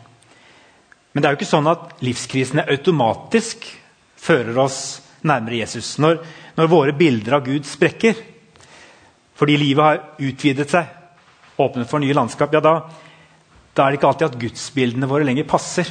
Men 1.13 1.23
det 1.23 1.29
er 1.29 1.35
jo 1.35 1.41
ikke 1.43 1.53
sånn 1.53 1.71
at 1.71 2.03
livskrisene 2.03 2.67
automatisk 2.73 3.67
fører 4.23 4.59
oss 4.65 4.81
nærmere 5.29 5.61
Jesus. 5.61 5.95
Når, 6.03 6.23
når 6.57 6.71
våre 6.73 6.95
bilder 6.97 7.39
av 7.39 7.47
Gud 7.47 7.69
sprekker, 7.69 8.17
fordi 9.39 9.59
livet 9.61 9.85
har 9.85 10.01
utvidet 10.23 10.71
seg, 10.73 10.89
åpnet 11.63 11.91
for 11.91 12.03
nye 12.03 12.17
landskap, 12.17 12.55
ja, 12.55 12.63
da, 12.65 12.75
da 13.77 13.85
er 13.85 13.93
det 13.93 14.01
ikke 14.01 14.09
alltid 14.11 14.29
at 14.31 14.41
gudsbildene 14.41 15.09
våre 15.11 15.27
lenger 15.29 15.47
passer. 15.49 15.91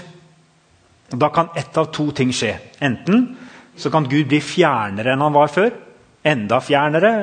Og 1.11 1.19
da 1.21 1.29
kan 1.33 1.51
ett 1.59 1.77
av 1.77 1.91
to 1.93 2.09
ting 2.15 2.31
skje. 2.35 2.53
Enten 2.83 3.25
så 3.79 3.91
kan 3.93 4.09
Gud 4.09 4.27
bli 4.31 4.41
fjernere 4.43 5.13
enn 5.13 5.23
han 5.23 5.35
var 5.35 5.51
før, 5.51 5.71
enda 6.23 6.59
fjernere. 6.61 7.13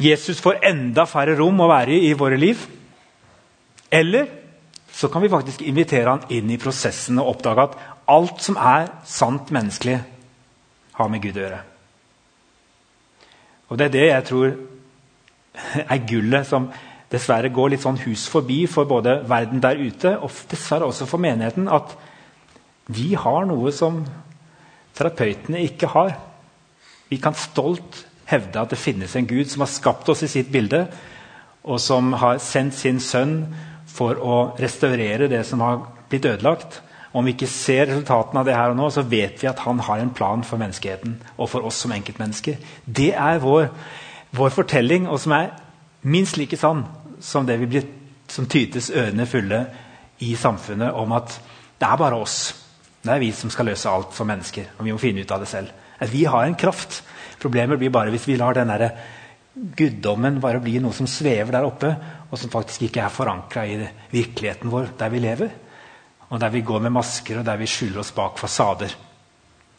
Jesus 0.00 0.40
får 0.40 0.64
enda 0.64 1.04
færre 1.08 1.36
rom 1.38 1.60
å 1.60 1.68
være 1.70 1.96
i 1.96 2.10
i 2.10 2.18
våre 2.18 2.38
liv. 2.40 2.62
Eller 3.90 4.28
så 4.92 5.08
kan 5.08 5.22
vi 5.22 5.32
faktisk 5.32 5.62
invitere 5.62 6.10
han 6.10 6.26
inn 6.32 6.50
i 6.50 6.58
prosessen 6.60 7.18
og 7.20 7.34
oppdage 7.34 7.66
at 7.68 7.76
alt 8.10 8.42
som 8.42 8.56
er 8.56 8.90
sant 9.06 9.52
menneskelig, 9.54 10.00
har 11.00 11.08
med 11.08 11.22
Gud 11.22 11.38
å 11.38 11.44
gjøre. 11.44 11.60
Og 13.70 13.78
Det 13.78 13.86
er 13.86 13.92
det 13.94 14.06
jeg 14.06 14.24
tror 14.28 14.56
er 15.80 16.06
gullet 16.08 16.46
som 16.46 16.66
dessverre 17.10 17.50
går 17.54 17.72
litt 17.72 17.84
sånn 17.84 18.00
hus 18.04 18.26
forbi 18.30 18.64
for 18.70 18.88
både 18.90 19.20
verden 19.30 19.62
der 19.62 19.78
ute 19.78 20.16
og 20.18 20.34
dessverre 20.50 20.90
også 20.90 21.06
for 21.10 21.22
menigheten. 21.22 21.68
At 21.70 21.94
vi 22.90 23.14
har 23.14 23.46
noe 23.46 23.72
som 23.74 24.02
terapeutene 24.98 25.62
ikke 25.66 25.90
har. 25.94 26.12
Vi 27.10 27.18
kan 27.18 27.34
stolt 27.34 28.04
hevde 28.30 28.60
at 28.62 28.70
det 28.70 28.78
finnes 28.78 29.16
en 29.18 29.26
Gud 29.26 29.50
som 29.50 29.64
har 29.64 29.70
skapt 29.70 30.08
oss 30.12 30.22
i 30.22 30.30
sitt 30.30 30.52
bilde, 30.52 30.84
og 31.66 31.80
som 31.82 32.12
har 32.16 32.38
sendt 32.42 32.76
sin 32.78 33.00
sønn 33.02 33.42
for 33.90 34.20
å 34.22 34.36
restaurere 34.60 35.28
det 35.28 35.42
som 35.48 35.60
har 35.64 35.82
blitt 36.10 36.28
ødelagt. 36.30 36.80
Om 37.12 37.26
vi 37.26 37.34
ikke 37.34 37.50
ser 37.50 37.88
resultatene 37.90 38.40
av 38.40 38.46
det 38.46 38.54
her 38.54 38.70
og 38.70 38.78
nå, 38.78 38.86
så 38.94 39.02
vet 39.02 39.42
vi 39.42 39.48
at 39.50 39.64
han 39.66 39.82
har 39.82 39.98
en 39.98 40.12
plan 40.14 40.44
for 40.46 40.62
menneskeheten 40.62 41.16
og 41.36 41.50
for 41.50 41.66
oss 41.66 41.82
som 41.82 41.92
enkeltmennesker. 41.92 42.60
Det 42.86 43.10
er 43.18 43.42
vår, 43.42 43.66
vår 44.38 44.54
fortelling, 44.54 45.08
og 45.10 45.18
som 45.20 45.34
er 45.34 45.50
minst 46.06 46.38
like 46.38 46.56
sann 46.56 46.84
som 47.20 47.46
det 47.46 47.58
vi 47.60 47.68
blir, 47.74 47.88
som 48.30 48.46
tytes 48.46 48.92
ørene 48.94 49.26
fulle 49.26 49.64
i 50.22 50.36
samfunnet 50.38 50.94
om 50.94 51.12
at 51.18 51.34
det 51.80 51.88
er 51.88 51.98
bare 51.98 52.22
oss. 52.22 52.38
Det 53.02 53.10
er 53.10 53.22
vi 53.22 53.32
som 53.34 53.50
skal 53.50 53.72
løse 53.72 53.90
alt 53.90 54.14
som 54.14 54.28
mennesker, 54.30 54.70
og 54.78 54.86
vi 54.86 54.94
må 54.94 55.02
finne 55.02 55.24
ut 55.24 55.34
av 55.34 55.42
det 55.42 55.50
selv. 55.50 55.74
Vi 56.08 56.24
har 56.24 56.44
en 56.44 56.54
kraft. 56.54 57.02
Problemet 57.40 57.78
blir 57.78 57.92
bare 57.92 58.12
hvis 58.12 58.28
vi 58.28 58.36
lar 58.36 58.54
den 58.56 58.72
der 58.72 58.90
guddommen 59.54 60.40
bare 60.40 60.60
bli 60.62 60.78
noe 60.80 60.94
som 60.96 61.08
svever 61.10 61.52
der 61.52 61.66
oppe, 61.66 61.90
og 62.30 62.38
som 62.38 62.52
faktisk 62.52 62.86
ikke 62.86 63.02
er 63.04 63.12
forankra 63.12 63.66
i 63.66 63.78
virkeligheten 64.12 64.70
vår 64.72 64.94
der 64.98 65.12
vi 65.12 65.20
lever. 65.20 65.54
Og 66.30 66.40
der 66.40 66.52
vi 66.54 66.62
går 66.62 66.84
med 66.86 66.94
masker 66.94 67.40
og 67.40 67.46
der 67.46 67.58
vi 67.60 67.68
skjuler 67.68 68.00
oss 68.04 68.14
bak 68.14 68.38
fasader. 68.38 68.94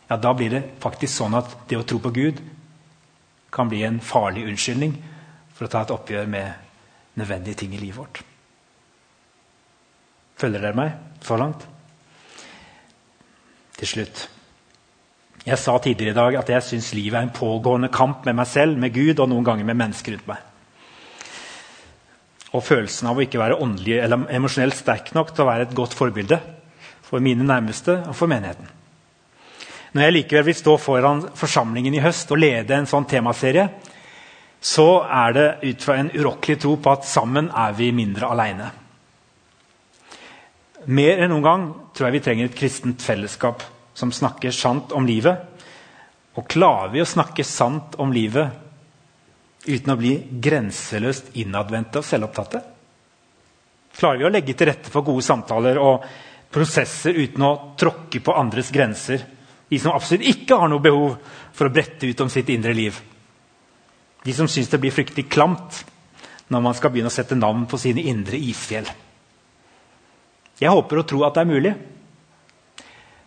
Ja, 0.09 0.17
Da 0.17 0.33
blir 0.33 0.49
det 0.49 0.63
faktisk 0.83 1.15
sånn 1.15 1.37
at 1.39 1.55
det 1.69 1.77
å 1.79 1.85
tro 1.87 2.01
på 2.03 2.11
Gud 2.11 2.41
kan 3.51 3.69
bli 3.69 3.83
en 3.83 3.99
farlig 3.99 4.43
unnskyldning 4.47 4.97
for 5.55 5.65
å 5.65 5.71
ta 5.71 5.81
et 5.85 5.93
oppgjør 5.95 6.27
med 6.27 6.51
nødvendige 7.15 7.63
ting 7.63 7.73
i 7.73 7.79
livet 7.79 7.97
vårt. 7.97 8.21
Følger 10.35 10.59
dere 10.59 10.75
meg 10.75 11.23
så 11.23 11.37
langt? 11.39 11.63
Til 13.77 13.87
slutt 13.87 14.27
jeg 15.41 15.57
sa 15.57 15.73
tidligere 15.81 16.13
i 16.13 16.19
dag 16.19 16.35
at 16.37 16.49
jeg 16.53 16.65
syns 16.67 16.91
livet 16.93 17.17
er 17.17 17.25
en 17.25 17.33
pågående 17.33 17.89
kamp 17.93 18.27
med 18.27 18.37
meg 18.37 18.49
selv, 18.49 18.77
med 18.77 18.93
Gud 18.93 19.19
og 19.19 19.29
noen 19.31 19.45
ganger 19.45 19.65
med 19.65 19.79
mennesker 19.79 20.13
rundt 20.13 20.27
meg. 20.29 20.43
Og 22.51 22.61
følelsen 22.67 23.09
av 23.09 23.17
å 23.17 23.23
ikke 23.23 23.39
være 23.41 23.57
åndelig 23.63 23.97
eller 24.03 24.27
emosjonelt 24.35 24.77
sterk 24.77 25.13
nok 25.15 25.31
til 25.33 25.45
å 25.45 25.49
være 25.49 25.65
et 25.69 25.73
godt 25.77 25.95
forbilde 25.97 26.37
for 27.07 27.23
mine 27.23 27.47
nærmeste 27.47 27.97
og 28.03 28.13
for 28.17 28.29
menigheten. 28.29 28.69
Når 29.91 30.05
jeg 30.05 30.15
likevel 30.15 30.45
vil 30.47 30.59
stå 30.59 30.75
foran 30.79 31.25
forsamlingen 31.35 31.97
i 31.97 32.03
høst 32.03 32.29
og 32.31 32.39
lede 32.39 32.77
en 32.77 32.87
sånn 32.87 33.07
temaserie, 33.09 33.65
så 34.61 35.01
er 35.09 35.33
det 35.35 35.47
ut 35.65 35.83
fra 35.83 35.97
en 35.97 36.13
urokkelig 36.13 36.59
tro 36.61 36.75
på 36.77 36.93
at 36.93 37.07
sammen 37.09 37.49
er 37.49 37.73
vi 37.75 37.89
mindre 37.95 38.29
aleine. 38.29 38.69
Mer 40.85 41.23
enn 41.23 41.33
noen 41.33 41.45
gang 41.45 41.67
tror 41.95 42.07
jeg 42.07 42.19
vi 42.19 42.25
trenger 42.27 42.49
et 42.49 42.57
kristent 42.57 43.03
fellesskap 43.03 43.65
som 43.93 44.11
snakker 44.11 44.51
sant 44.51 44.91
om 44.91 45.05
livet. 45.07 45.37
Og 46.39 46.47
klarer 46.47 46.93
vi 46.93 47.01
å 47.03 47.07
snakke 47.07 47.43
sant 47.43 47.97
om 47.99 48.13
livet 48.13 49.67
uten 49.67 49.93
å 49.93 49.97
bli 49.99 50.15
grenseløst 50.41 51.35
innadvendte 51.37 52.01
og 52.01 52.07
selvopptatte? 52.07 52.61
Klarer 53.97 54.21
vi 54.21 54.27
å 54.29 54.31
legge 54.31 54.55
til 54.55 54.71
rette 54.71 54.91
for 54.93 55.05
gode 55.05 55.25
samtaler 55.25 55.79
og 55.81 56.05
prosesser 56.51 57.17
uten 57.19 57.43
å 57.43 57.53
tråkke 57.79 58.23
på 58.23 58.35
andres 58.39 58.71
grenser? 58.71 59.25
De 59.67 59.79
som 59.79 59.93
absolutt 59.95 60.27
ikke 60.27 60.57
har 60.59 60.71
noe 60.71 60.83
behov 60.83 61.15
for 61.55 61.67
å 61.67 61.73
brette 61.73 62.07
ut 62.07 62.23
om 62.23 62.31
sitt 62.31 62.49
indre 62.51 62.73
liv. 62.75 62.97
De 64.23 64.33
som 64.35 64.47
syns 64.49 64.69
det 64.71 64.79
blir 64.81 64.93
fryktelig 64.93 65.29
klamt 65.31 65.83
når 66.51 66.63
man 66.63 66.75
skal 66.75 66.91
begynne 66.91 67.11
å 67.11 67.13
sette 67.13 67.37
navn 67.39 67.63
på 67.69 67.79
sine 67.79 68.03
indre 68.11 68.39
isfjell. 68.39 68.87
Jeg 70.61 70.69
håper 70.75 71.01
og 71.01 71.07
tror 71.09 71.27
at 71.27 71.37
det 71.37 71.43
er 71.45 71.49
mulig. 71.49 71.71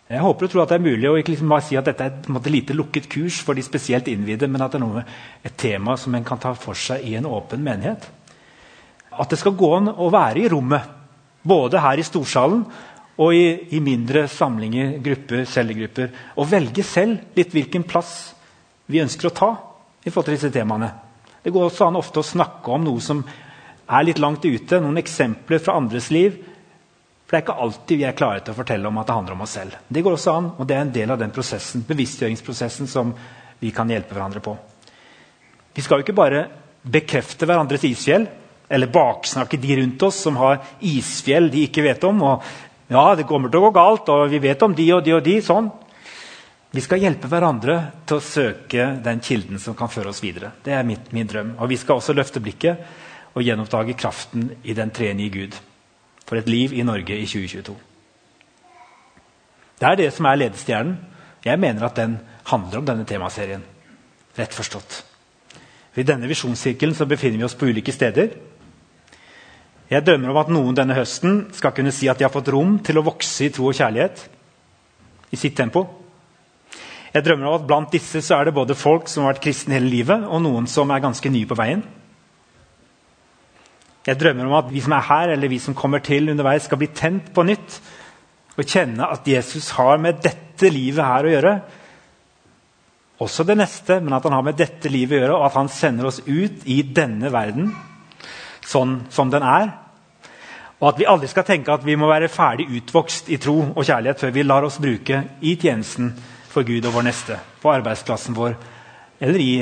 Jeg 0.05 0.21
håper 0.21 0.45
og 0.45 0.51
tror 0.53 0.61
at 0.61 0.69
det 0.69 0.77
er 0.77 0.85
mulig 0.85 1.07
å 1.09 1.15
ikke 1.17 1.33
liksom 1.33 1.49
bare 1.49 1.65
si 1.65 1.77
at 1.79 1.87
dette 1.87 2.05
er 2.05 2.37
et 2.37 2.49
lite 2.53 2.75
lukket 2.77 3.07
kurs 3.09 3.39
for 3.41 3.57
de 3.57 3.63
spesielt 3.65 4.05
innvidde, 4.11 4.45
men 4.45 4.61
at 4.61 4.75
det 4.75 4.77
er 4.77 4.83
noe, 4.83 5.01
et 5.41 5.55
tema 5.57 5.95
som 5.97 6.13
en 6.13 6.27
kan 6.27 6.41
ta 6.41 6.51
for 6.53 6.77
seg 6.77 7.07
i 7.09 7.15
en 7.17 7.25
åpen 7.25 7.63
menighet. 7.65 8.05
At 9.17 9.33
det 9.33 9.39
skal 9.41 9.57
gå 9.57 9.71
an 9.79 9.89
å 9.89 10.11
være 10.13 10.43
i 10.43 10.51
rommet, 10.51 10.85
både 11.41 11.81
her 11.81 11.97
i 11.97 12.05
storsalen 12.05 12.61
og 13.17 13.33
i, 13.33 13.47
i 13.73 13.81
mindre 13.81 14.27
samlinger, 14.29 14.99
grupper, 15.01 15.45
cellegrupper, 15.49 16.13
og 16.37 16.51
velge 16.51 16.85
selv 16.85 17.37
litt 17.37 17.53
hvilken 17.55 17.85
plass 17.89 18.35
vi 18.91 19.01
ønsker 19.01 19.31
å 19.31 19.35
ta 19.41 19.51
i 20.05 20.11
forhold 20.11 20.29
til 20.29 20.37
disse 20.37 20.53
temaene. 20.53 20.91
Det 21.41 21.53
går 21.53 21.65
også 21.65 21.87
an 21.87 21.97
ofte 21.97 22.21
å 22.21 22.25
snakke 22.25 22.73
om 22.73 22.85
noe 22.85 23.01
som 23.01 23.23
er 23.25 24.05
litt 24.05 24.21
langt 24.21 24.45
ute, 24.45 24.81
noen 24.81 25.01
eksempler 25.01 25.61
fra 25.61 25.79
andres 25.79 26.11
liv 26.13 26.37
for 27.25 27.33
det 27.33 27.39
er 27.39 27.45
ikke 27.47 27.61
alltid 27.65 27.97
vi 27.97 28.05
er 28.05 28.17
klare 28.17 28.41
til 28.45 28.53
å 28.53 28.59
fortelle 28.59 28.89
om 28.89 28.99
at 29.01 29.07
det 29.09 29.15
handler 29.17 29.33
om 29.33 29.41
oss 29.41 29.55
selv. 29.57 29.77
Det 29.89 30.03
går 30.05 30.13
også 30.13 30.33
an, 30.37 30.51
og 30.61 30.67
det 30.69 30.75
er 30.75 30.83
en 30.85 30.93
del 30.93 31.13
av 31.15 31.17
den 31.17 31.33
prosessen, 31.33 31.81
bevisstgjøringsprosessen 31.87 32.89
som 32.89 33.15
vi 33.59 33.71
kan 33.73 33.89
hjelpe 33.89 34.13
hverandre 34.13 34.43
på. 34.45 34.53
Vi 35.73 35.81
skal 35.81 35.99
jo 35.99 36.05
ikke 36.05 36.17
bare 36.19 36.43
bekrefte 36.85 37.49
hverandres 37.49 37.87
isfjell 37.89 38.27
eller 38.69 38.93
baksnakke 38.93 39.57
de 39.61 39.79
rundt 39.81 40.05
oss 40.05 40.21
som 40.21 40.37
har 40.37 40.61
isfjell 40.85 41.49
de 41.49 41.65
ikke 41.65 41.87
vet 41.87 42.05
om. 42.05 42.21
og 42.29 42.45
ja, 42.93 43.07
det 43.17 43.25
kommer 43.25 43.49
til 43.49 43.63
å 43.63 43.67
gå 43.67 43.73
galt, 43.73 44.13
og 44.13 44.29
vi 44.29 44.43
vet 44.45 44.61
om 44.61 44.77
de 44.77 44.87
og 44.93 45.03
de 45.03 45.17
og 45.17 45.25
de. 45.25 45.39
sånn. 45.41 45.71
Vi 46.75 46.81
skal 46.83 47.01
hjelpe 47.01 47.29
hverandre 47.31 47.79
til 48.05 48.19
å 48.19 48.23
søke 48.23 48.89
den 49.01 49.21
kilden 49.25 49.61
som 49.63 49.73
kan 49.77 49.89
føre 49.89 50.11
oss 50.13 50.21
videre. 50.21 50.53
Det 50.61 50.75
er 50.77 50.85
mitt, 50.85 51.09
min 51.15 51.25
drøm. 51.25 51.55
Og 51.57 51.71
vi 51.71 51.77
skal 51.81 51.97
også 51.97 52.13
løfte 52.13 52.43
blikket 52.43 53.33
og 53.33 53.41
gjenoppdage 53.41 53.95
kraften 53.97 54.51
i 54.61 54.75
den 54.77 54.91
treenige 54.93 55.33
Gud 55.33 55.63
for 56.25 56.39
et 56.39 56.49
liv 56.49 56.73
i 56.73 56.85
Norge 56.85 57.17
i 57.17 57.25
2022. 57.25 57.75
Det 59.79 59.87
er 59.89 59.99
det 59.99 60.11
som 60.15 60.25
er 60.25 60.39
ledestjernen. 60.39 60.97
Jeg 61.45 61.59
mener 61.61 61.85
at 61.85 61.97
den 61.99 62.17
handler 62.49 62.79
om 62.79 62.87
denne 62.87 63.05
temaserien. 63.05 63.63
Rett 64.37 64.53
forstått. 64.53 65.03
I 65.95 66.03
denne 66.03 66.27
visjonssirkelen 66.27 66.95
befinner 67.07 67.37
vi 67.37 67.47
oss 67.47 67.55
på 67.55 67.69
ulike 67.69 67.93
steder. 67.93 68.33
Jeg 69.89 70.01
drømmer 70.01 70.31
om 70.31 70.39
at 70.41 70.49
noen 70.49 70.75
denne 70.75 70.95
høsten 70.97 71.45
skal 71.53 71.75
kunne 71.75 71.93
si 71.93 72.09
at 72.09 72.17
de 72.17 72.25
har 72.25 72.33
fått 72.33 72.49
rom 72.49 72.79
til 72.83 72.97
å 72.97 73.05
vokse 73.05 73.45
i 73.45 73.51
tro 73.53 73.69
og 73.69 73.77
kjærlighet 73.77 74.25
i 75.31 75.37
sitt 75.37 75.55
tempo. 75.57 75.85
Jeg 77.13 77.23
drømmer 77.23 77.47
om 77.47 77.59
at 77.59 77.67
Blant 77.67 77.93
disse 77.93 78.19
så 78.25 78.39
er 78.39 78.49
det 78.49 78.57
både 78.57 78.75
folk 78.75 79.07
som 79.07 79.23
har 79.23 79.35
vært 79.35 79.45
kristne 79.45 79.77
hele 79.77 79.87
livet, 79.91 80.25
og 80.25 80.41
noen 80.43 80.65
som 80.67 80.89
er 80.91 81.03
ganske 81.03 81.29
nye 81.31 81.47
på 81.47 81.55
veien. 81.55 81.85
Jeg 84.05 84.19
drømmer 84.21 84.45
om 84.45 84.57
at 84.59 84.67
vi 84.69 84.83
som 84.85 84.93
er 84.93 85.07
her, 85.07 85.31
eller 85.33 85.49
vi 85.49 85.59
som 85.61 85.75
kommer 85.77 86.03
til 86.05 86.29
underveis, 86.29 86.67
skal 86.67 86.77
bli 86.81 86.91
tent 86.93 87.31
på 87.33 87.45
nytt 87.47 87.79
og 88.55 88.63
kjenne 88.63 89.07
at 89.11 89.25
Jesus 89.27 89.71
har 89.75 89.97
med 89.99 90.21
dette 90.23 90.69
livet 90.71 91.03
her 91.03 91.25
å 91.25 91.31
gjøre. 91.33 91.55
Også 93.25 93.43
det 93.47 93.57
neste, 93.57 93.97
men 94.03 94.13
at 94.15 94.27
han 94.27 94.35
har 94.37 94.45
med 94.45 94.59
dette 94.59 94.91
livet 94.91 95.17
å 95.17 95.21
gjøre, 95.21 95.39
og 95.39 95.47
at 95.47 95.57
han 95.57 95.71
sender 95.71 96.09
oss 96.11 96.21
ut 96.27 96.67
i 96.69 96.81
denne 96.95 97.31
verden 97.33 97.73
sånn 98.65 98.99
som 99.13 99.31
den 99.33 99.45
er. 99.45 99.73
Og 100.81 100.89
at 100.91 100.99
vi 100.99 101.07
aldri 101.07 101.29
skal 101.31 101.45
tenke 101.47 101.73
at 101.73 101.85
vi 101.85 101.95
må 101.97 102.09
være 102.09 102.31
ferdig 102.31 102.67
utvokst 102.77 103.29
i 103.31 103.39
tro 103.41 103.57
og 103.71 103.83
kjærlighet 103.85 104.21
før 104.21 104.33
vi 104.35 104.45
lar 104.45 104.67
oss 104.67 104.79
bruke 104.83 105.21
i 105.41 105.55
tjenesten 105.59 106.11
for 106.51 106.67
Gud 106.67 106.85
og 106.87 106.97
vår 106.97 107.07
neste, 107.07 107.39
på 107.61 107.71
arbeidsplassen 107.71 108.35
vår 108.35 108.57
eller 109.23 109.39
i 109.39 109.53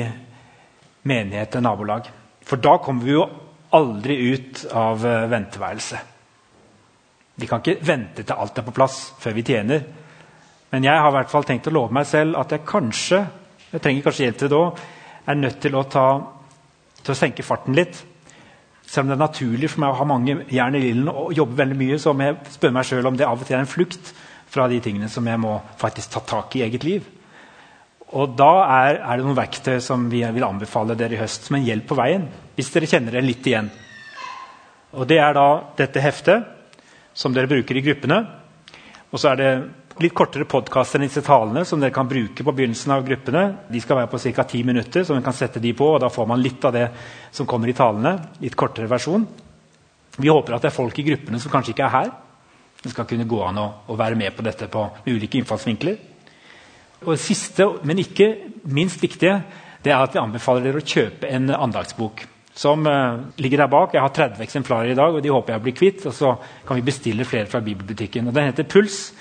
menighet 1.06 1.56
og 1.58 1.64
nabolag. 1.64 2.10
For 2.44 2.60
da 2.60 2.76
kommer 2.82 3.06
vi 3.06 3.14
jo 3.14 3.28
aldri 3.74 4.18
ut 4.32 4.64
av 4.72 5.06
eh, 5.06 5.28
venteværelset. 5.30 6.10
Vi 7.34 7.48
kan 7.50 7.62
ikke 7.62 7.80
vente 7.82 8.22
til 8.22 8.38
alt 8.38 8.58
er 8.58 8.66
på 8.66 8.74
plass 8.74 8.98
før 9.18 9.34
vi 9.34 9.42
tjener. 9.46 9.82
Men 10.70 10.86
jeg 10.86 11.00
har 11.00 11.10
i 11.10 11.16
hvert 11.18 11.30
fall 11.30 11.46
tenkt 11.46 11.66
å 11.70 11.74
love 11.74 11.94
meg 11.94 12.06
selv 12.06 12.38
at 12.38 12.54
jeg 12.54 12.66
kanskje 12.66 13.24
jeg 13.74 13.82
trenger 13.82 14.04
kanskje 14.06 14.26
hjelp 14.28 14.36
til 14.38 14.50
det 14.52 14.58
òg, 14.58 14.82
er 15.26 15.38
nødt 15.40 15.56
til 15.64 15.74
å, 15.74 15.80
ta, 15.90 16.04
til 17.00 17.10
å 17.10 17.18
senke 17.18 17.42
farten 17.42 17.74
litt. 17.74 17.96
Selv 18.86 19.06
om 19.06 19.10
det 19.10 19.16
er 19.16 19.24
naturlig 19.24 19.70
for 19.72 19.82
meg 19.82 19.90
å 19.90 19.98
ha 19.98 20.06
mange 20.06 20.36
jern 20.52 20.76
i 20.78 20.82
ilden 20.92 21.10
og 21.10 21.32
jobbe 21.34 21.58
veldig 21.58 21.78
mye, 21.80 21.98
så 21.98 22.12
må 22.14 22.28
jeg 22.28 22.54
spørre 22.54 22.76
meg 22.76 22.86
selv 22.86 23.10
om 23.10 23.18
det 23.18 23.26
av 23.26 23.40
og 23.40 23.48
til 23.48 23.56
er 23.56 23.64
en 23.64 23.70
flukt 23.70 24.12
fra 24.54 24.68
de 24.70 24.78
tingene 24.84 25.08
som 25.10 25.26
jeg 25.26 25.40
må 25.42 25.56
faktisk 25.80 26.14
ta 26.14 26.22
tak 26.22 26.54
i 26.54 26.62
i 26.62 26.66
eget 26.68 26.86
liv. 26.86 27.08
Og 28.12 28.34
Da 28.36 28.50
er, 28.68 29.00
er, 29.00 29.16
det 29.16 29.24
noen 29.24 29.38
verktøy 29.38 29.78
som 29.82 30.08
vi 30.10 30.20
vil 30.22 30.46
anbefale 30.46 30.96
dere 30.98 31.16
i 31.16 31.20
høst 31.22 31.48
som 31.48 31.56
en 31.56 31.64
hjelp 31.64 31.86
på 31.88 31.98
veien. 31.98 32.26
Hvis 32.54 32.70
dere 32.74 32.90
kjenner 32.90 33.16
det 33.16 33.24
litt 33.24 33.46
igjen. 33.46 33.70
Og 34.94 35.08
Det 35.08 35.18
er 35.18 35.32
da 35.34 35.48
dette 35.78 36.02
heftet 36.04 36.44
som 37.14 37.34
dere 37.34 37.50
bruker 37.50 37.76
i 37.76 37.82
gruppene. 37.82 38.20
Og 39.10 39.20
så 39.22 39.32
er 39.32 39.40
det 39.40 39.50
litt 40.02 40.14
kortere 40.14 40.46
podkaster 40.50 40.98
enn 40.98 41.06
disse 41.06 41.22
talene 41.22 41.62
som 41.66 41.80
dere 41.80 41.94
kan 41.94 42.08
bruke 42.10 42.44
på 42.44 42.54
begynnelsen 42.54 42.94
av 42.94 43.04
gruppene. 43.06 43.44
De 43.70 43.80
skal 43.82 44.02
være 44.02 44.10
på 44.10 44.18
ca. 44.18 44.44
ti 44.44 44.62
minutter, 44.66 45.04
så 45.04 45.14
man 45.14 45.22
kan 45.22 45.36
sette 45.36 45.62
de 45.62 45.72
på. 45.72 45.94
og 45.94 46.00
Da 46.00 46.10
får 46.10 46.26
man 46.26 46.42
litt 46.42 46.64
av 46.64 46.72
det 46.72 46.88
som 47.32 47.46
kommer 47.46 47.68
i 47.68 47.76
talene. 47.78 48.18
Litt 48.40 48.56
kortere 48.56 48.90
versjon. 48.90 49.26
Vi 50.16 50.28
håper 50.30 50.54
at 50.54 50.62
det 50.62 50.70
er 50.70 50.78
folk 50.78 50.98
i 50.98 51.06
gruppene 51.06 51.40
som 51.40 51.50
kanskje 51.50 51.74
ikke 51.74 51.86
er 51.86 51.94
her. 51.94 52.10
Det 52.82 52.90
skal 52.92 53.06
kunne 53.08 53.26
gå 53.26 53.38
an 53.42 53.58
å, 53.58 53.68
å 53.88 53.96
være 53.96 54.18
med 54.18 54.34
på 54.36 54.42
dette 54.44 54.68
på 54.70 54.82
ulike 55.06 55.40
innfallsvinkler. 55.40 56.13
Og 57.02 57.18
siste, 57.20 57.66
men 57.84 58.00
ikke 58.00 58.30
minst 58.70 59.02
viktige, 59.02 59.40
det 59.84 59.92
er 59.92 60.00
at 60.00 60.14
vi 60.14 60.22
anbefaler 60.22 60.64
dere 60.64 60.80
å 60.80 60.86
kjøpe 60.86 61.28
en 61.28 61.50
andagsbok. 61.52 62.24
Som 62.54 62.86
uh, 62.86 63.18
ligger 63.42 63.64
der 63.64 63.70
bak. 63.72 63.94
Jeg 63.96 64.04
har 64.04 64.14
30 64.14 64.44
eksemplarer 64.46 64.92
i 64.92 64.96
dag, 64.96 65.12
og 65.12 65.22
de 65.22 65.32
håper 65.34 65.56
jeg 65.56 65.64
blir 65.64 65.76
kvitt. 65.76 66.06
Og 66.06 66.14
så 66.14 66.36
kan 66.64 66.78
vi 66.78 66.86
bestille 66.86 67.26
flere 67.28 67.50
fra 67.50 67.60
bibelbutikken. 67.64 68.30
Og 68.30 68.36
Den 68.36 68.48
heter 68.48 68.68
Puls. 68.70 69.12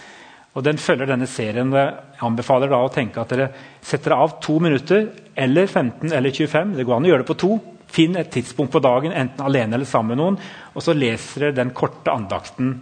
og 0.54 0.64
Den 0.64 0.78
følger 0.78 1.10
denne 1.10 1.28
serien. 1.28 1.74
Jeg 1.74 2.22
anbefaler 2.22 2.70
da 2.72 2.84
å 2.86 2.94
tenke 2.94 3.20
at 3.20 3.34
dere 3.34 3.50
setter 3.82 4.16
av 4.16 4.38
to 4.40 4.60
minutter, 4.62 5.10
eller 5.36 5.68
15 5.68 6.14
eller 6.14 6.32
25. 6.32 6.76
Det 6.78 6.86
går 6.86 6.96
an 6.96 7.10
å 7.10 7.12
gjøre 7.12 7.26
det 7.26 7.32
på 7.34 7.42
to. 7.42 7.60
Finn 7.94 8.16
et 8.18 8.32
tidspunkt 8.32 8.72
på 8.74 8.82
dagen, 8.82 9.12
enten 9.12 9.46
alene 9.46 9.76
eller 9.76 9.90
sammen 9.90 10.14
med 10.14 10.22
noen, 10.22 10.38
og 10.74 10.82
så 10.82 10.96
leser 10.98 11.48
dere 11.48 11.58
den 11.58 11.74
korte 11.78 12.14
andakten 12.14 12.78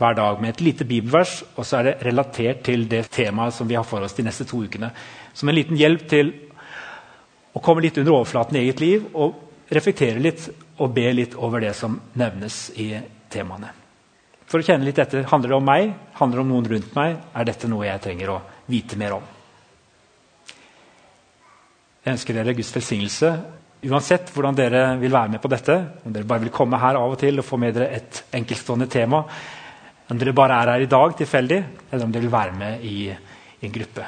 hver 0.00 0.16
dag 0.16 0.40
med 0.40 0.54
et 0.54 0.62
lite 0.64 0.86
bibelvers, 0.88 1.42
og 1.56 1.66
så 1.68 1.80
er 1.80 1.88
det 1.90 2.06
relatert 2.06 2.62
til 2.64 2.86
det 2.88 3.04
temaet 3.12 3.54
som 3.54 3.68
vi 3.68 3.76
har 3.76 3.84
for 3.84 4.00
oss 4.04 4.16
de 4.16 4.24
neste 4.24 4.46
to 4.48 4.62
ukene. 4.64 4.88
Som 5.36 5.50
en 5.50 5.58
liten 5.58 5.76
hjelp 5.76 6.06
til 6.08 6.32
å 7.52 7.60
komme 7.60 7.84
litt 7.84 7.98
under 8.00 8.16
overflaten 8.16 8.56
i 8.56 8.64
eget 8.64 8.80
liv 8.80 9.04
og 9.12 9.68
reflektere 9.70 10.22
litt 10.22 10.48
og 10.80 10.94
be 10.96 11.04
litt 11.12 11.36
over 11.36 11.60
det 11.60 11.74
som 11.76 11.98
nevnes 12.16 12.70
i 12.80 12.94
temaene. 13.30 13.74
For 14.50 14.62
å 14.62 14.66
kjenne 14.66 14.88
litt 14.88 14.98
etter 14.98 15.28
handler 15.30 15.52
det 15.52 15.58
om 15.60 15.68
meg, 15.68 15.92
handler 16.18 16.40
det 16.40 16.46
om 16.46 16.52
noen 16.54 16.70
rundt 16.72 16.96
meg. 16.96 17.20
Er 17.36 17.46
dette 17.46 17.68
noe 17.70 17.86
jeg 17.86 18.02
trenger 18.02 18.32
å 18.32 18.40
vite 18.72 18.98
mer 18.98 19.20
om? 19.20 19.28
Jeg 22.00 22.16
ønsker 22.16 22.34
dere 22.34 22.56
Guds 22.56 22.72
velsignelse 22.74 23.34
uansett 23.88 24.28
hvordan 24.34 24.56
dere 24.56 24.82
vil 25.00 25.12
være 25.12 25.34
med 25.34 25.42
på 25.42 25.50
dette. 25.52 25.76
Om 26.04 26.12
dere 26.12 26.28
bare 26.28 26.44
vil 26.44 26.52
komme 26.54 26.80
her 26.80 26.98
av 26.98 27.14
og 27.14 27.20
til 27.20 27.40
og 27.40 27.46
få 27.46 27.58
med 27.60 27.76
dere 27.76 27.90
et 27.96 28.22
enkeltstående 28.36 28.88
tema, 28.90 29.22
om 30.10 30.18
dere 30.18 30.34
bare 30.34 30.56
er 30.58 30.72
her 30.74 30.84
i 30.84 30.90
dag 30.90 31.14
tilfeldig, 31.18 31.60
eller 31.90 32.04
om 32.04 32.12
dere 32.12 32.26
vil 32.26 32.32
være 32.32 32.56
med 32.58 32.84
i, 32.86 32.96
i 33.10 33.66
en 33.66 33.74
gruppe. 33.74 34.06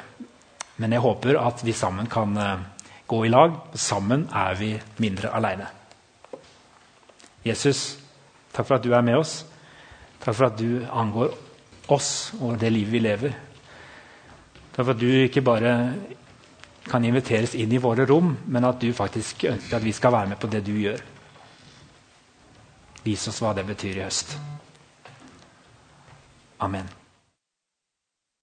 Men 0.83 0.97
jeg 0.97 1.05
håper 1.05 1.39
at 1.39 1.63
vi 1.63 1.75
sammen 1.77 2.09
kan 2.11 2.35
uh, 2.39 2.65
gå 3.07 3.21
i 3.27 3.31
lag. 3.31 3.55
Sammen 3.79 4.27
er 4.35 4.57
vi 4.59 4.73
mindre 5.05 5.31
aleine. 5.37 5.69
Jesus, 7.47 7.99
takk 8.55 8.67
for 8.67 8.79
at 8.79 8.85
du 8.87 8.93
er 8.95 9.05
med 9.07 9.21
oss. 9.21 9.43
Takk 10.23 10.35
for 10.35 10.49
at 10.49 10.59
du 10.59 10.83
angår 10.91 11.35
oss 11.93 12.33
og 12.41 12.59
det 12.61 12.71
livet 12.73 12.95
vi 12.95 13.03
lever. 13.03 13.37
Takk 14.73 14.85
for 14.85 14.95
at 14.95 15.03
du 15.03 15.09
ikke 15.11 15.45
bare 15.45 15.77
kan 16.89 17.05
inviteres 17.07 17.55
inn 17.55 17.71
i 17.71 17.81
våre 17.83 18.07
rom, 18.09 18.33
men 18.47 18.67
at 18.67 18.81
du 18.83 18.91
faktisk 18.97 19.45
ønsker 19.51 19.79
at 19.79 19.85
vi 19.85 19.95
skal 19.95 20.15
være 20.15 20.33
med 20.33 20.41
på 20.43 20.51
det 20.51 20.65
du 20.67 20.73
gjør. 20.75 21.03
Vis 23.03 23.29
oss 23.31 23.43
hva 23.43 23.53
det 23.55 23.67
betyr 23.69 23.99
i 23.99 24.05
høst. 24.07 24.35
Amen. 26.63 27.02